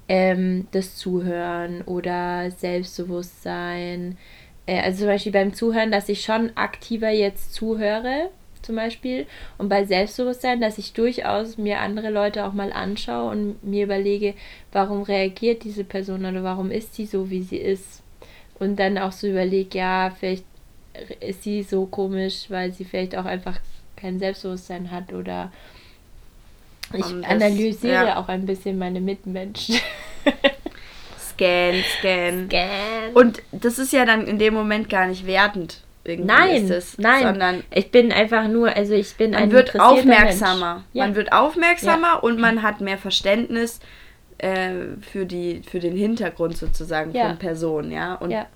ähm, 0.09 0.69
das 0.71 0.97
Zuhören 0.97 1.83
oder 1.83 2.51
Selbstbewusstsein. 2.53 4.17
Äh, 4.71 4.81
also 4.81 4.99
zum 5.01 5.09
Beispiel 5.09 5.33
beim 5.33 5.53
Zuhören, 5.53 5.91
dass 5.91 6.09
ich 6.09 6.23
schon 6.23 6.53
aktiver 6.57 7.11
jetzt 7.11 7.53
zuhöre, 7.55 8.31
zum 8.63 8.77
Beispiel. 8.77 9.27
Und 9.59 9.69
bei 9.69 9.85
Selbstbewusstsein, 9.85 10.61
dass 10.61 10.79
ich 10.79 10.93
durchaus 10.93 11.59
mir 11.59 11.81
andere 11.81 12.11
Leute 12.11 12.47
auch 12.47 12.53
mal 12.53 12.73
anschaue 12.73 13.31
und 13.33 13.65
mir 13.65 13.85
überlege, 13.85 14.35
warum 14.73 15.03
reagiert 15.03 15.65
diese 15.65 15.83
Person 15.83 16.25
oder 16.25 16.45
warum 16.45 16.71
ist 16.71 16.95
sie 16.95 17.07
so, 17.07 17.31
wie 17.31 17.43
sie 17.43 17.57
ist. 17.57 18.03
Und 18.61 18.77
dann 18.77 18.97
auch 18.99 19.13
so 19.13 19.27
überlege, 19.27 19.79
ja, 19.79 20.15
vielleicht 20.19 20.45
ist 21.21 21.43
sie 21.43 21.63
so 21.63 21.87
komisch, 21.87 22.45
weil 22.49 22.73
sie 22.73 22.85
vielleicht 22.85 23.17
auch 23.17 23.25
einfach 23.25 23.59
kein 23.97 24.19
Selbstbewusstsein 24.19 24.91
hat 24.91 25.13
oder 25.13 25.51
ich 26.93 27.01
das- 27.01 27.25
analysiere 27.25 28.07
ja. 28.07 28.21
auch 28.21 28.29
ein 28.29 28.47
bisschen 28.47 28.79
meine 28.79 29.01
Mitmenschen. 29.01 29.77
Scan, 31.41 31.83
Scan. 31.99 32.47
Scan. 32.49 33.13
Und 33.15 33.43
das 33.53 33.79
ist 33.79 33.93
ja 33.93 34.05
dann 34.05 34.27
in 34.27 34.39
dem 34.39 34.55
Moment 34.55 34.89
gar 34.91 35.07
nicht 35.07 35.27
wertend. 35.27 35.81
Irgendwie 36.05 36.33
Nein, 36.33 36.65
ist 36.65 36.71
es, 36.71 36.99
nein. 36.99 37.23
Sondern 37.25 37.63
ich 37.71 37.91
bin 37.91 38.11
einfach 38.11 38.49
nur, 38.49 38.75
also 38.75 38.95
ich 38.95 39.15
bin 39.17 39.33
man 39.33 39.43
ein 39.45 39.53
wird 39.53 39.79
aufmerksamer. 39.79 40.85
Ja. 40.95 41.05
Man 41.05 41.15
wird 41.15 41.33
aufmerksamer 41.33 42.23
und 42.25 42.39
man 42.39 42.63
hat 42.63 42.81
mehr 42.81 42.97
Verständnis 42.97 43.81
äh, 44.39 44.71
für, 45.13 45.27
die, 45.27 45.63
für 45.71 45.79
den 45.79 45.95
Hintergrund 45.97 46.57
sozusagen 46.57 47.13
Ja. 47.15 47.29
von 47.29 47.37
Personen, 47.39 47.93
ja. 47.93 48.15
Und 48.15 48.31
Ja. 48.31 48.47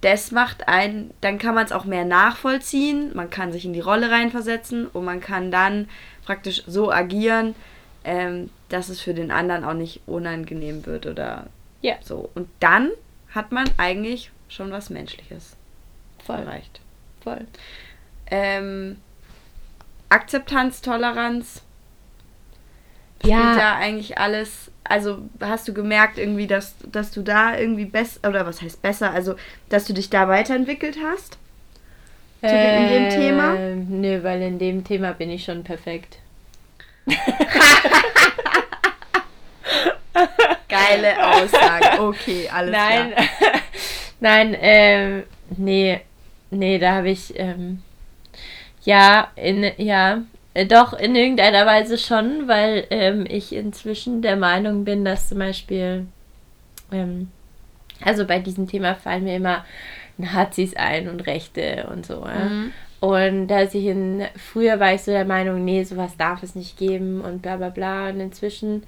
das 0.00 0.32
macht 0.32 0.66
einen, 0.66 1.12
dann 1.20 1.38
kann 1.38 1.54
man 1.54 1.64
es 1.64 1.70
auch 1.72 1.84
mehr 1.84 2.04
nachvollziehen, 2.04 3.12
man 3.14 3.30
kann 3.30 3.52
sich 3.52 3.64
in 3.64 3.72
die 3.72 3.80
Rolle 3.80 4.10
reinversetzen 4.10 4.88
und 4.88 5.04
man 5.04 5.20
kann 5.20 5.52
dann 5.52 5.88
praktisch 6.24 6.64
so 6.66 6.90
agieren, 6.90 7.54
ähm, 8.02 8.50
dass 8.68 8.88
es 8.88 9.00
für 9.00 9.14
den 9.14 9.30
anderen 9.30 9.62
auch 9.62 9.74
nicht 9.74 10.00
unangenehm 10.06 10.84
wird 10.86 11.06
oder 11.06 11.46
Ja. 11.82 11.94
so. 12.02 12.30
Und 12.34 12.48
dann 12.60 12.90
hat 13.34 13.52
man 13.52 13.68
eigentlich 13.76 14.30
schon 14.48 14.70
was 14.72 14.90
Menschliches 14.90 15.56
voll, 16.24 16.38
erreicht. 16.40 16.80
voll. 17.22 17.46
Ähm, 18.30 18.96
Akzeptanz, 20.08 20.82
Toleranz. 20.82 21.62
Spielt 23.20 23.34
Ja. 23.34 23.54
da 23.56 23.74
eigentlich 23.76 24.18
alles. 24.18 24.70
Also 24.84 25.18
hast 25.40 25.68
du 25.68 25.74
gemerkt 25.74 26.18
irgendwie, 26.18 26.46
dass, 26.48 26.74
dass 26.90 27.10
du 27.12 27.22
da 27.22 27.56
irgendwie 27.56 27.84
besser, 27.84 28.28
oder 28.28 28.44
was 28.46 28.60
heißt 28.62 28.82
besser, 28.82 29.10
also 29.12 29.34
dass 29.68 29.84
du 29.84 29.92
dich 29.92 30.10
da 30.10 30.26
weiterentwickelt 30.26 30.96
hast? 31.04 31.38
Dem- 32.42 32.48
in 32.50 32.88
dem 32.88 33.10
Thema? 33.10 33.54
Ähm, 33.56 34.00
Nö, 34.00 34.22
weil 34.24 34.40
in 34.42 34.58
dem 34.58 34.82
Thema 34.82 35.12
bin 35.12 35.30
ich 35.30 35.44
schon 35.44 35.62
perfekt. 35.62 36.18
Geile 40.70 41.16
Aussage. 41.18 42.00
Okay, 42.00 42.48
alles 42.48 42.72
Nein, 42.72 43.10
klar. 43.12 43.26
nein, 44.20 44.56
ähm, 44.60 45.22
nee, 45.56 46.00
nee, 46.50 46.78
da 46.78 46.96
habe 46.96 47.10
ich, 47.10 47.38
ähm, 47.38 47.82
ja, 48.84 49.28
in, 49.36 49.70
ja, 49.76 50.22
äh, 50.54 50.66
doch 50.66 50.92
in 50.92 51.14
irgendeiner 51.14 51.66
Weise 51.66 51.98
schon, 51.98 52.48
weil 52.48 52.86
ähm, 52.90 53.26
ich 53.28 53.52
inzwischen 53.52 54.22
der 54.22 54.36
Meinung 54.36 54.84
bin, 54.84 55.04
dass 55.04 55.28
zum 55.28 55.38
Beispiel, 55.38 56.06
ähm, 56.92 57.30
also 58.02 58.26
bei 58.26 58.38
diesem 58.38 58.66
Thema 58.66 58.94
fallen 58.94 59.24
mir 59.24 59.36
immer 59.36 59.64
Nazis 60.16 60.74
ein 60.76 61.08
und 61.08 61.26
Rechte 61.26 61.88
und 61.92 62.06
so. 62.06 62.24
Ja? 62.26 62.44
Mhm. 62.46 62.72
Und 63.00 63.48
dass 63.48 63.74
ich 63.74 63.86
in, 63.86 64.24
früher 64.36 64.78
war 64.78 64.94
ich 64.94 65.02
so 65.02 65.10
der 65.10 65.24
Meinung, 65.24 65.64
nee, 65.64 65.82
sowas 65.84 66.16
darf 66.18 66.42
es 66.42 66.54
nicht 66.54 66.76
geben 66.76 67.22
und 67.22 67.40
bla 67.40 67.56
bla 67.56 67.70
bla. 67.70 68.10
Und 68.10 68.20
inzwischen, 68.20 68.84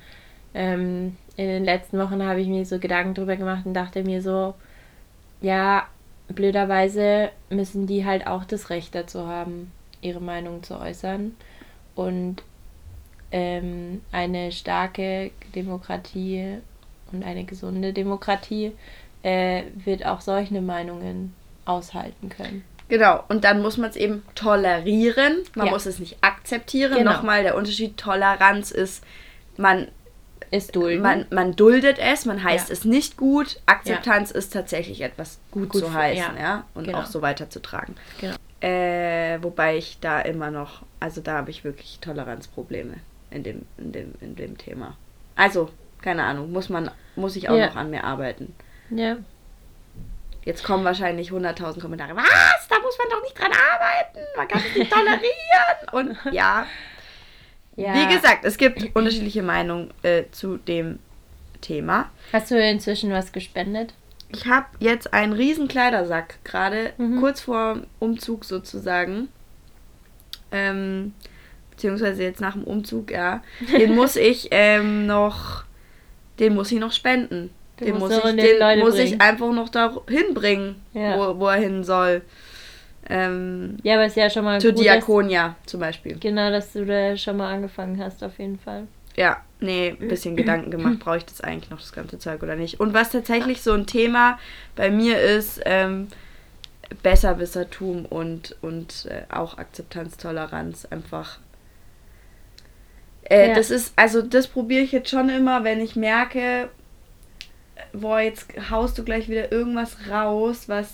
ähm, 0.55 1.17
in 1.37 1.47
den 1.49 1.65
letzten 1.65 1.99
Wochen 1.99 2.23
habe 2.23 2.41
ich 2.41 2.49
mir 2.49 2.65
so 2.67 2.79
Gedanken 2.79 3.15
drüber 3.15 3.37
gemacht 3.37 3.65
und 3.65 3.75
dachte 3.75 4.03
mir 4.05 4.21
so, 4.23 4.55
ja, 5.41 5.87
blöderweise 6.29 7.31
müssen 7.51 7.87
die 7.87 8.05
halt 8.05 8.27
auch 8.27 8.45
das 8.45 8.71
Recht 8.71 8.95
dazu 8.95 9.27
haben, 9.27 9.73
ihre 10.01 10.21
Meinung 10.21 10.63
zu 10.63 10.79
äußern. 10.79 11.35
Und 11.95 12.43
ähm, 13.31 14.03
eine 14.13 14.53
starke 14.53 15.31
Demokratie 15.55 16.59
und 17.13 17.25
eine 17.25 17.45
gesunde 17.45 17.93
Demokratie 17.93 18.73
äh, 19.23 19.65
wird 19.85 20.05
auch 20.05 20.21
solche 20.21 20.61
Meinungen 20.61 21.35
aushalten 21.65 22.29
können. 22.29 22.65
Genau, 22.89 23.25
und 23.29 23.45
dann 23.45 23.63
muss 23.63 23.79
man 23.79 23.89
es 23.89 23.97
eben 23.97 24.23
tolerieren. 24.35 25.39
Man 25.55 25.67
Ja. 25.67 25.73
muss 25.73 25.87
es 25.87 25.99
nicht 25.99 26.19
akzeptieren. 26.21 26.99
Genau. 26.99 27.13
Nochmal, 27.13 27.43
der 27.43 27.57
Unterschied 27.57 27.97
Toleranz 27.97 28.71
ist, 28.71 29.03
man, 29.57 29.89
Ist 30.53 30.77
dulden. 30.77 31.03
man, 31.03 31.27
man 31.31 31.57
duldet 31.57 31.99
es, 31.99 32.25
man 32.27 32.45
heißt 32.45 32.69
Ja. 32.69 32.73
es 32.75 32.85
nicht 32.85 33.17
gut. 33.17 33.59
Akzeptanz 33.67 34.31
ist 34.31 34.53
tatsächlich 34.53 35.01
etwas 35.01 35.41
gut, 35.51 35.71
Gut 35.71 35.81
zu 35.83 35.93
heißen, 35.93 36.37
ja. 36.37 36.41
ja, 36.43 36.65
und 36.75 36.85
Genau. 36.85 37.01
auch 37.01 37.07
so 37.07 37.23
weiterzutragen. 37.23 37.97
Genau. 38.21 38.37
Äh, 38.61 39.43
wobei 39.43 39.77
ich 39.79 39.99
da 40.01 40.21
immer 40.21 40.51
noch, 40.53 40.83
also 41.01 41.21
da 41.21 41.39
habe 41.39 41.51
ich 41.51 41.65
wirklich 41.65 41.99
Toleranzprobleme 42.01 42.95
in 43.31 43.43
dem, 43.43 43.67
in 43.79 43.91
dem, 43.93 44.13
in 44.21 44.37
dem 44.37 44.57
Thema. 44.59 44.97
Also, 45.37 45.71
keine 46.01 46.23
Ahnung, 46.25 46.53
muss 46.53 46.69
man, 46.69 46.91
muss 47.17 47.35
ich 47.35 47.49
auch 47.49 47.57
Ja. 47.57 47.67
noch 47.69 47.77
an 47.77 47.91
mir 47.91 48.05
arbeiten. 48.05 48.55
ja. 48.91 49.17
Jetzt 50.45 50.65
kommen 50.65 50.85
wahrscheinlich 50.85 51.31
100.000 51.31 51.81
Kommentare. 51.81 52.17
Was? 52.17 52.67
Da 52.69 52.77
muss 52.81 52.99
man 52.99 53.09
doch 53.11 53.23
nicht 53.23 53.39
dran 53.39 53.53
arbeiten. 53.53 54.19
Man 54.37 54.49
kann 54.49 54.61
es 54.69 54.77
nicht 54.77 54.91
tolerieren. 54.93 55.23
Und 55.93 56.19
ja, 56.35 56.67
ja. 57.77 57.95
wie 57.95 58.15
gesagt, 58.15 58.45
es 58.45 58.57
gibt 58.59 58.95
unterschiedliche 58.95 59.43
Meinungen 59.43 59.93
äh, 60.03 60.25
zu 60.33 60.57
dem 60.59 60.99
Thema. 61.61 62.11
Hast 62.33 62.51
du 62.51 62.61
inzwischen 62.61 63.11
was 63.13 63.33
gespendet? 63.33 63.95
Ich 64.35 64.47
habe 64.47 64.67
jetzt 64.81 65.13
einen 65.13 65.33
riesen 65.35 65.69
Kleidersack 65.69 66.39
gerade, 66.45 66.93
Mhm. 66.99 67.21
kurz 67.21 67.41
vor 67.43 67.79
Umzug 67.99 68.45
sozusagen. 68.45 69.29
Ähm, 70.51 71.13
beziehungsweise 71.71 72.23
jetzt 72.23 72.41
nach 72.41 72.55
dem 72.55 72.65
Umzug, 72.65 73.11
ja. 73.11 73.43
Den 73.79 73.95
muss 73.95 74.17
ich 74.17 74.49
ähm, 74.51 75.07
noch, 75.07 75.65
den 76.39 76.55
muss 76.55 76.71
ich 76.73 76.79
noch 76.79 76.93
spenden. 76.93 77.51
Den 77.81 77.87
Den 77.87 77.99
muss 77.99 78.11
du 78.11 78.17
ich, 78.29 78.37
den 78.37 78.37
den 78.37 78.79
muss 78.81 78.95
ich 78.99 79.11
bringen. 79.11 79.21
einfach 79.21 79.53
noch 79.53 79.69
da 79.69 79.97
hinbringen, 80.09 80.77
Ja. 80.93 81.17
wo, 81.19 81.39
wo 81.41 81.49
er 81.49 81.59
hin 81.61 81.85
soll. 81.85 82.23
Ähm, 83.15 83.77
Ja, 83.83 83.95
aber 83.95 84.07
ist 84.07 84.17
ja 84.17 84.31
schon 84.31 84.45
mal 84.45 84.61
zur 84.61 84.73
gut, 84.73 84.83
Diakonia 84.85 85.57
zum 85.67 85.81
Beispiel. 85.81 86.17
genau, 86.19 86.51
dass 86.51 86.73
du 86.73 86.87
da 86.87 87.17
schon 87.17 87.37
mal 87.37 87.53
angefangen 87.53 88.03
hast, 88.03 88.25
auf 88.25 88.39
jeden 88.39 88.59
Fall. 88.59 88.87
Ja, 89.17 89.43
nee, 89.61 89.95
ein 90.01 90.09
bisschen 90.09 90.37
Gedanken 90.37 90.71
gemacht, 90.71 90.99
brauche 91.01 91.19
ich 91.19 91.27
das 91.27 91.43
eigentlich 91.43 91.69
noch, 91.71 91.81
das 91.81 91.93
ganze 91.93 92.19
Zeug 92.19 92.43
oder 92.43 92.57
nicht. 92.57 92.81
Und 92.81 92.95
was 92.95 93.11
tatsächlich 93.11 93.61
so 93.61 93.75
ein 93.75 93.87
Thema 93.87 94.39
bei 94.77 94.91
mir 94.91 95.21
ist, 95.21 95.61
ähm, 95.67 96.09
Besserwissertum 97.03 98.07
und, 98.07 98.57
und 98.63 99.07
äh, 99.11 99.23
auch 99.35 99.59
Akzeptanz, 99.59 100.17
Toleranz 100.17 100.87
einfach. 100.91 101.39
Äh, 103.25 103.49
Ja. 103.51 103.55
Das 103.55 103.71
ist, 103.71 103.93
also 103.97 104.23
das 104.23 104.47
probiere 104.47 104.83
ich 104.83 104.93
jetzt 104.93 105.11
schon 105.11 105.29
immer, 105.29 105.65
wenn 105.65 105.81
ich 105.81 105.97
merke, 105.97 106.71
boah, 107.93 108.21
jetzt 108.21 108.49
haust 108.71 108.97
du 108.97 109.05
gleich 109.05 109.29
wieder 109.29 109.53
irgendwas 109.53 109.97
raus, 110.11 110.69
was, 110.69 110.89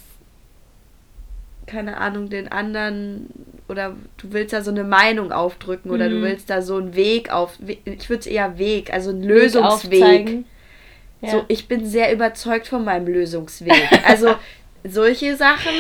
keine 1.68 1.98
Ahnung, 1.98 2.28
den 2.30 2.48
anderen 2.50 3.28
oder 3.68 3.94
du 4.16 4.32
willst 4.32 4.52
da 4.52 4.62
so 4.62 4.70
eine 4.70 4.82
Meinung 4.84 5.30
aufdrücken 5.30 5.90
oder 5.90 6.08
du 6.08 6.16
Mhm. 6.16 6.22
willst 6.22 6.48
da 6.50 6.62
so 6.62 6.76
einen 6.76 6.94
Weg 6.96 7.30
auf, 7.30 7.58
ich 7.66 8.08
würde 8.08 8.20
es 8.20 8.26
eher 8.26 8.58
Weg, 8.58 8.92
also 8.92 9.10
einen 9.10 9.22
Weg 9.22 9.28
Lösungsweg. 9.28 10.44
Ja. 11.20 11.30
So, 11.30 11.44
ich 11.48 11.68
bin 11.68 11.84
sehr 11.86 12.12
überzeugt 12.12 12.68
von 12.68 12.84
meinem 12.84 13.06
Lösungsweg. 13.06 13.88
Also 14.06 14.34
solche 14.88 15.36
Sachen, 15.36 15.72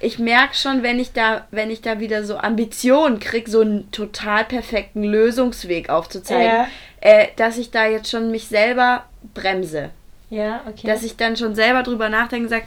ich 0.00 0.18
merke 0.18 0.54
schon, 0.54 0.82
wenn 0.82 1.00
ich 1.00 1.12
da, 1.12 1.46
wenn 1.50 1.70
ich 1.70 1.80
da 1.80 1.98
wieder 1.98 2.22
so 2.24 2.36
Ambitionen 2.36 3.18
kriege, 3.18 3.50
so 3.50 3.60
einen 3.62 3.90
total 3.90 4.44
perfekten 4.44 5.02
Lösungsweg 5.02 5.88
aufzuzeigen, 5.88 6.44
Ja. 6.44 6.68
äh, 7.00 7.28
dass 7.36 7.56
ich 7.58 7.70
da 7.70 7.86
jetzt 7.86 8.10
schon 8.10 8.30
mich 8.30 8.46
selber 8.48 9.06
bremse. 9.34 9.90
ja, 10.28 10.60
okay. 10.68 10.86
Dass 10.86 11.02
ich 11.02 11.16
dann 11.16 11.36
schon 11.36 11.54
selber 11.54 11.82
drüber 11.82 12.08
nachdenke 12.08 12.44
und 12.44 12.50
sage, 12.50 12.64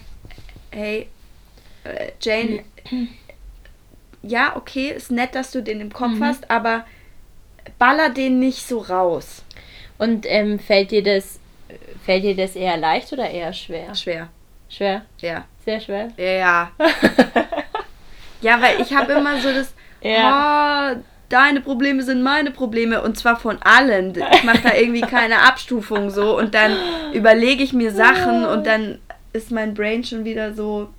hey, 0.71 1.07
Jane, 2.21 2.63
ja, 4.21 4.55
okay, 4.55 4.89
ist 4.89 5.11
nett, 5.11 5.35
dass 5.35 5.51
du 5.51 5.61
den 5.61 5.81
im 5.81 5.91
Kopf 5.91 6.13
Mhm. 6.19 6.23
hast, 6.23 6.49
aber 6.49 6.85
baller 7.79 8.09
den 8.09 8.39
nicht 8.39 8.65
so 8.67 8.79
raus. 8.79 9.43
Und 9.97 10.25
ähm, 10.27 10.59
fällt 10.59 10.91
dir 10.91 11.03
das 11.03 11.39
fällt 12.05 12.23
dir 12.23 12.35
das 12.35 12.55
eher 12.55 12.77
leicht 12.77 13.11
oder 13.13 13.29
eher 13.29 13.51
schwer? 13.53 13.95
Schwer, 13.95 14.29
Schwer, 14.69 15.05
ja. 15.21 15.45
sehr 15.65 15.79
schwer. 15.79 16.09
Ja, 16.17 16.25
ja. 16.31 16.71
ja, 18.41 18.61
weil 18.61 18.81
ich 18.81 18.93
habe 18.93 19.13
immer 19.13 19.39
so 19.39 19.51
das, 19.51 19.73
Ja. 20.01 20.93
oh, 20.93 20.99
deine 21.29 21.61
Probleme 21.61 22.03
sind 22.03 22.21
meine 22.21 22.51
Probleme 22.51 23.01
und 23.01 23.17
zwar 23.17 23.37
von 23.39 23.57
allen. 23.63 24.13
Ich 24.33 24.43
mache 24.43 24.61
da 24.61 24.73
irgendwie 24.75 25.01
keine 25.01 25.41
Abstufung 25.43 26.09
so 26.09 26.37
und 26.37 26.53
dann 26.53 26.75
überlege 27.13 27.63
ich 27.63 27.73
mir 27.73 27.91
Sachen 27.91 28.45
und 28.45 28.65
dann 28.67 28.99
ist 29.31 29.49
mein 29.51 29.73
Brain 29.73 30.03
schon 30.03 30.25
wieder 30.25 30.53
so, 30.53 30.89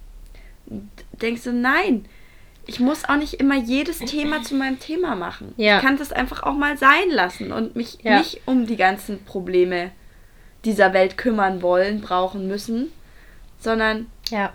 denkst 1.20 1.44
du, 1.44 1.52
nein, 1.52 2.06
ich 2.66 2.80
muss 2.80 3.04
auch 3.08 3.16
nicht 3.16 3.34
immer 3.34 3.56
jedes 3.56 3.98
Thema 3.98 4.42
zu 4.42 4.54
meinem 4.54 4.78
Thema 4.80 5.14
machen. 5.16 5.52
Ja. 5.56 5.76
Ich 5.76 5.82
kann 5.82 5.98
das 5.98 6.12
einfach 6.12 6.42
auch 6.44 6.54
mal 6.54 6.78
sein 6.78 7.10
lassen 7.10 7.52
und 7.52 7.76
mich 7.76 7.98
Ja. 8.02 8.18
nicht 8.18 8.40
um 8.46 8.66
die 8.66 8.76
ganzen 8.76 9.22
Probleme 9.24 9.90
dieser 10.64 10.94
Welt 10.94 11.18
kümmern 11.18 11.60
wollen, 11.60 12.00
brauchen 12.00 12.48
müssen, 12.48 12.90
sondern 13.58 14.06
Ja. 14.30 14.52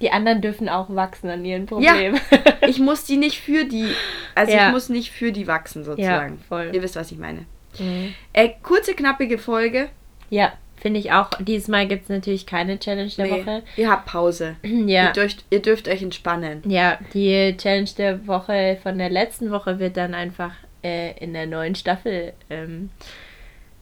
Die 0.00 0.10
anderen 0.10 0.40
dürfen 0.40 0.68
auch 0.68 0.86
wachsen 0.94 1.30
an 1.30 1.44
ihren 1.44 1.66
Problemen. 1.66 2.18
ich 2.66 2.80
muss 2.80 3.04
die 3.04 3.16
nicht 3.16 3.38
für 3.40 3.64
die, 3.64 3.86
also 4.34 4.52
Ja. 4.52 4.66
ich 4.66 4.72
muss 4.72 4.88
nicht 4.88 5.12
für 5.12 5.30
die 5.32 5.46
wachsen 5.46 5.84
sozusagen. 5.84 6.40
voll. 6.48 6.70
Ihr 6.72 6.82
wisst, 6.82 6.96
was 6.96 7.12
ich 7.12 7.18
meine. 7.18 7.46
Mhm. 7.78 8.12
Äh, 8.32 8.50
kurze, 8.62 8.94
knappige 8.94 9.38
Folge. 9.38 9.88
Ja, 10.28 10.52
finde 10.82 11.00
ich 11.00 11.12
auch. 11.12 11.30
Dieses 11.38 11.68
Mal 11.68 11.86
gibt 11.88 12.02
es 12.04 12.08
natürlich 12.10 12.44
keine 12.44 12.78
Challenge 12.78 13.10
der 13.16 13.30
Woche. 13.30 13.62
Ihr 13.76 13.90
habt 13.90 14.04
Pause. 14.06 14.56
Ja. 14.64 15.06
Ihr, 15.06 15.12
dürft, 15.12 15.44
ihr 15.50 15.62
dürft 15.62 15.88
euch 15.88 16.02
entspannen. 16.02 16.62
Ja, 16.66 16.98
die 17.14 17.56
Challenge 17.56 17.88
der 17.96 18.26
Woche 18.26 18.78
von 18.82 18.98
der 18.98 19.08
letzten 19.08 19.50
Woche 19.50 19.78
wird 19.78 19.96
dann 19.96 20.12
einfach 20.12 20.50
äh, 20.84 21.12
in 21.18 21.32
der 21.32 21.46
neuen 21.46 21.74
Staffel 21.76 22.32
ähm, 22.50 22.90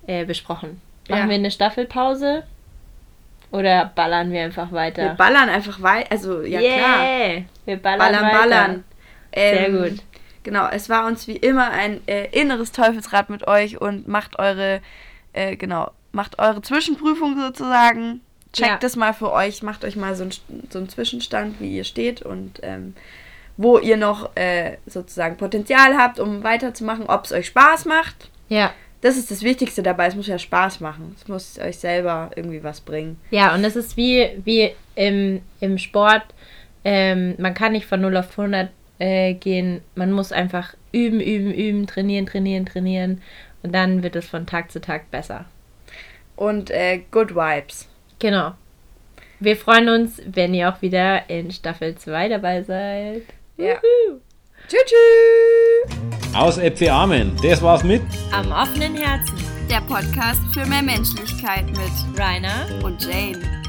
äh, 0.07 0.25
besprochen. 0.25 0.81
Machen 1.09 1.23
Ja. 1.23 1.29
wir 1.29 1.35
eine 1.37 1.51
Staffelpause 1.51 2.45
oder 3.51 3.91
ballern 3.95 4.31
wir 4.31 4.43
einfach 4.45 4.71
Wir 4.71 4.77
weiter? 4.77 5.15
ballern 5.15 5.49
einfach 5.49 5.83
weiter. 5.83 6.13
Also, 6.13 6.43
ja 6.43 6.61
klar. 6.61 7.03
Yeah! 7.03 7.43
Wir 7.65 7.77
ballern, 7.79 7.99
Ballern, 7.99 8.23
weiter. 8.27 8.39
ballern. 8.39 8.85
Sehr 9.35 9.69
Ähm, 9.69 9.79
gut. 9.83 10.03
Genau, 10.43 10.69
es 10.71 10.89
war 10.89 11.07
uns 11.07 11.27
wie 11.29 11.37
immer 11.37 11.71
ein 11.71 12.01
äh, 12.07 12.27
inneres 12.33 12.73
Teufelsrad 12.73 13.29
mit 13.31 13.47
euch 13.49 13.81
und 13.81 14.07
macht 14.09 14.39
eure, 14.39 14.81
äh, 15.33 15.57
genau, 15.57 15.91
macht 16.13 16.39
eure 16.39 16.63
Zwischenprüfung 16.63 17.39
sozusagen. 17.41 18.21
Checkt 18.53 18.69
Ja. 18.69 18.79
das 18.79 18.97
mal 18.97 19.13
für 19.15 19.31
euch, 19.33 19.63
macht 19.63 19.85
euch 19.85 19.95
mal 19.97 20.15
so, 20.17 20.25
ein, 20.25 20.31
so 20.71 20.79
einen 20.79 20.89
Zwischenstand, 20.89 21.61
wie 21.61 21.77
ihr 21.77 21.85
steht 21.85 22.23
und 22.23 22.59
ähm, 22.63 22.95
wo 23.57 23.79
ihr 23.79 23.97
noch 23.97 24.35
äh, 24.37 24.79
sozusagen 24.87 25.37
Potenzial 25.37 25.97
habt, 25.97 26.19
um 26.19 26.43
weiterzumachen, 26.43 27.07
ob 27.07 27.25
es 27.27 27.33
euch 27.33 27.47
Spaß 27.47 27.85
macht. 27.85 28.31
Ja. 28.49 28.73
Das 29.03 29.17
ist 29.17 29.31
das 29.31 29.43
Wichtigste 29.43 29.83
dabei, 29.83 30.07
es 30.09 30.15
muss 30.17 30.27
ja 30.27 30.39
Spaß 30.39 30.81
machen. 30.81 31.15
Es 31.17 31.29
muss 31.29 31.59
euch 31.59 31.79
selber 31.79 32.31
irgendwie 32.37 32.63
was 32.65 32.81
bringen. 32.81 33.19
Ja, 33.31 33.55
und 33.55 33.65
es 33.65 33.77
ist 33.77 33.97
wie, 33.97 34.29
wie 34.45 34.73
im, 34.97 35.41
im 35.61 35.79
Sport. 35.79 36.25
Ähm, 36.85 37.35
man 37.39 37.55
kann 37.55 37.73
nicht 37.73 37.87
von 37.87 38.01
0 38.01 38.17
auf 38.17 38.37
100 38.39 38.71
äh, 38.99 39.35
gehen. 39.35 39.81
Man 39.95 40.11
muss 40.13 40.33
einfach 40.33 40.75
üben, 40.93 41.21
üben, 41.21 41.53
üben, 41.55 41.87
trainieren, 41.87 42.27
trainieren, 42.27 42.67
trainieren. 42.67 43.23
Und 43.63 43.75
dann 43.75 44.03
wird 44.03 44.17
es 44.17 44.27
von 44.27 44.47
Tag 44.47 44.71
zu 44.73 44.81
Tag 44.81 45.11
besser. 45.11 45.45
Und 46.41 46.71
äh, 46.71 47.03
Good 47.11 47.35
Vibes. 47.35 47.87
Genau. 48.19 48.53
Wir 49.41 49.59
freuen 49.59 49.91
uns, 49.91 50.23
wenn 50.25 50.55
ihr 50.55 50.71
auch 50.71 50.81
wieder 50.81 51.29
in 51.29 51.51
Staffel 51.51 51.97
2 51.97 52.31
dabei 52.31 52.63
seid. 52.63 53.25
Ja. 53.59 53.75
Wuhu. 53.75 54.21
Tschüss, 54.67 54.81
tschüss. 54.87 56.35
Aus 56.35 56.57
Äpfel 56.57 56.89
Amen. 56.89 57.37
Das 57.43 57.61
war's 57.61 57.85
mit. 57.85 58.01
Am 58.33 58.51
offenen 58.53 58.97
Herzen. 58.97 59.37
Der 59.71 59.83
Podcast 59.83 60.41
für 60.55 60.65
mehr 60.65 60.83
Menschlichkeit 60.83 61.67
mit 61.67 62.19
Rainer 62.19 62.67
und 62.83 63.05
Jane. 63.05 63.60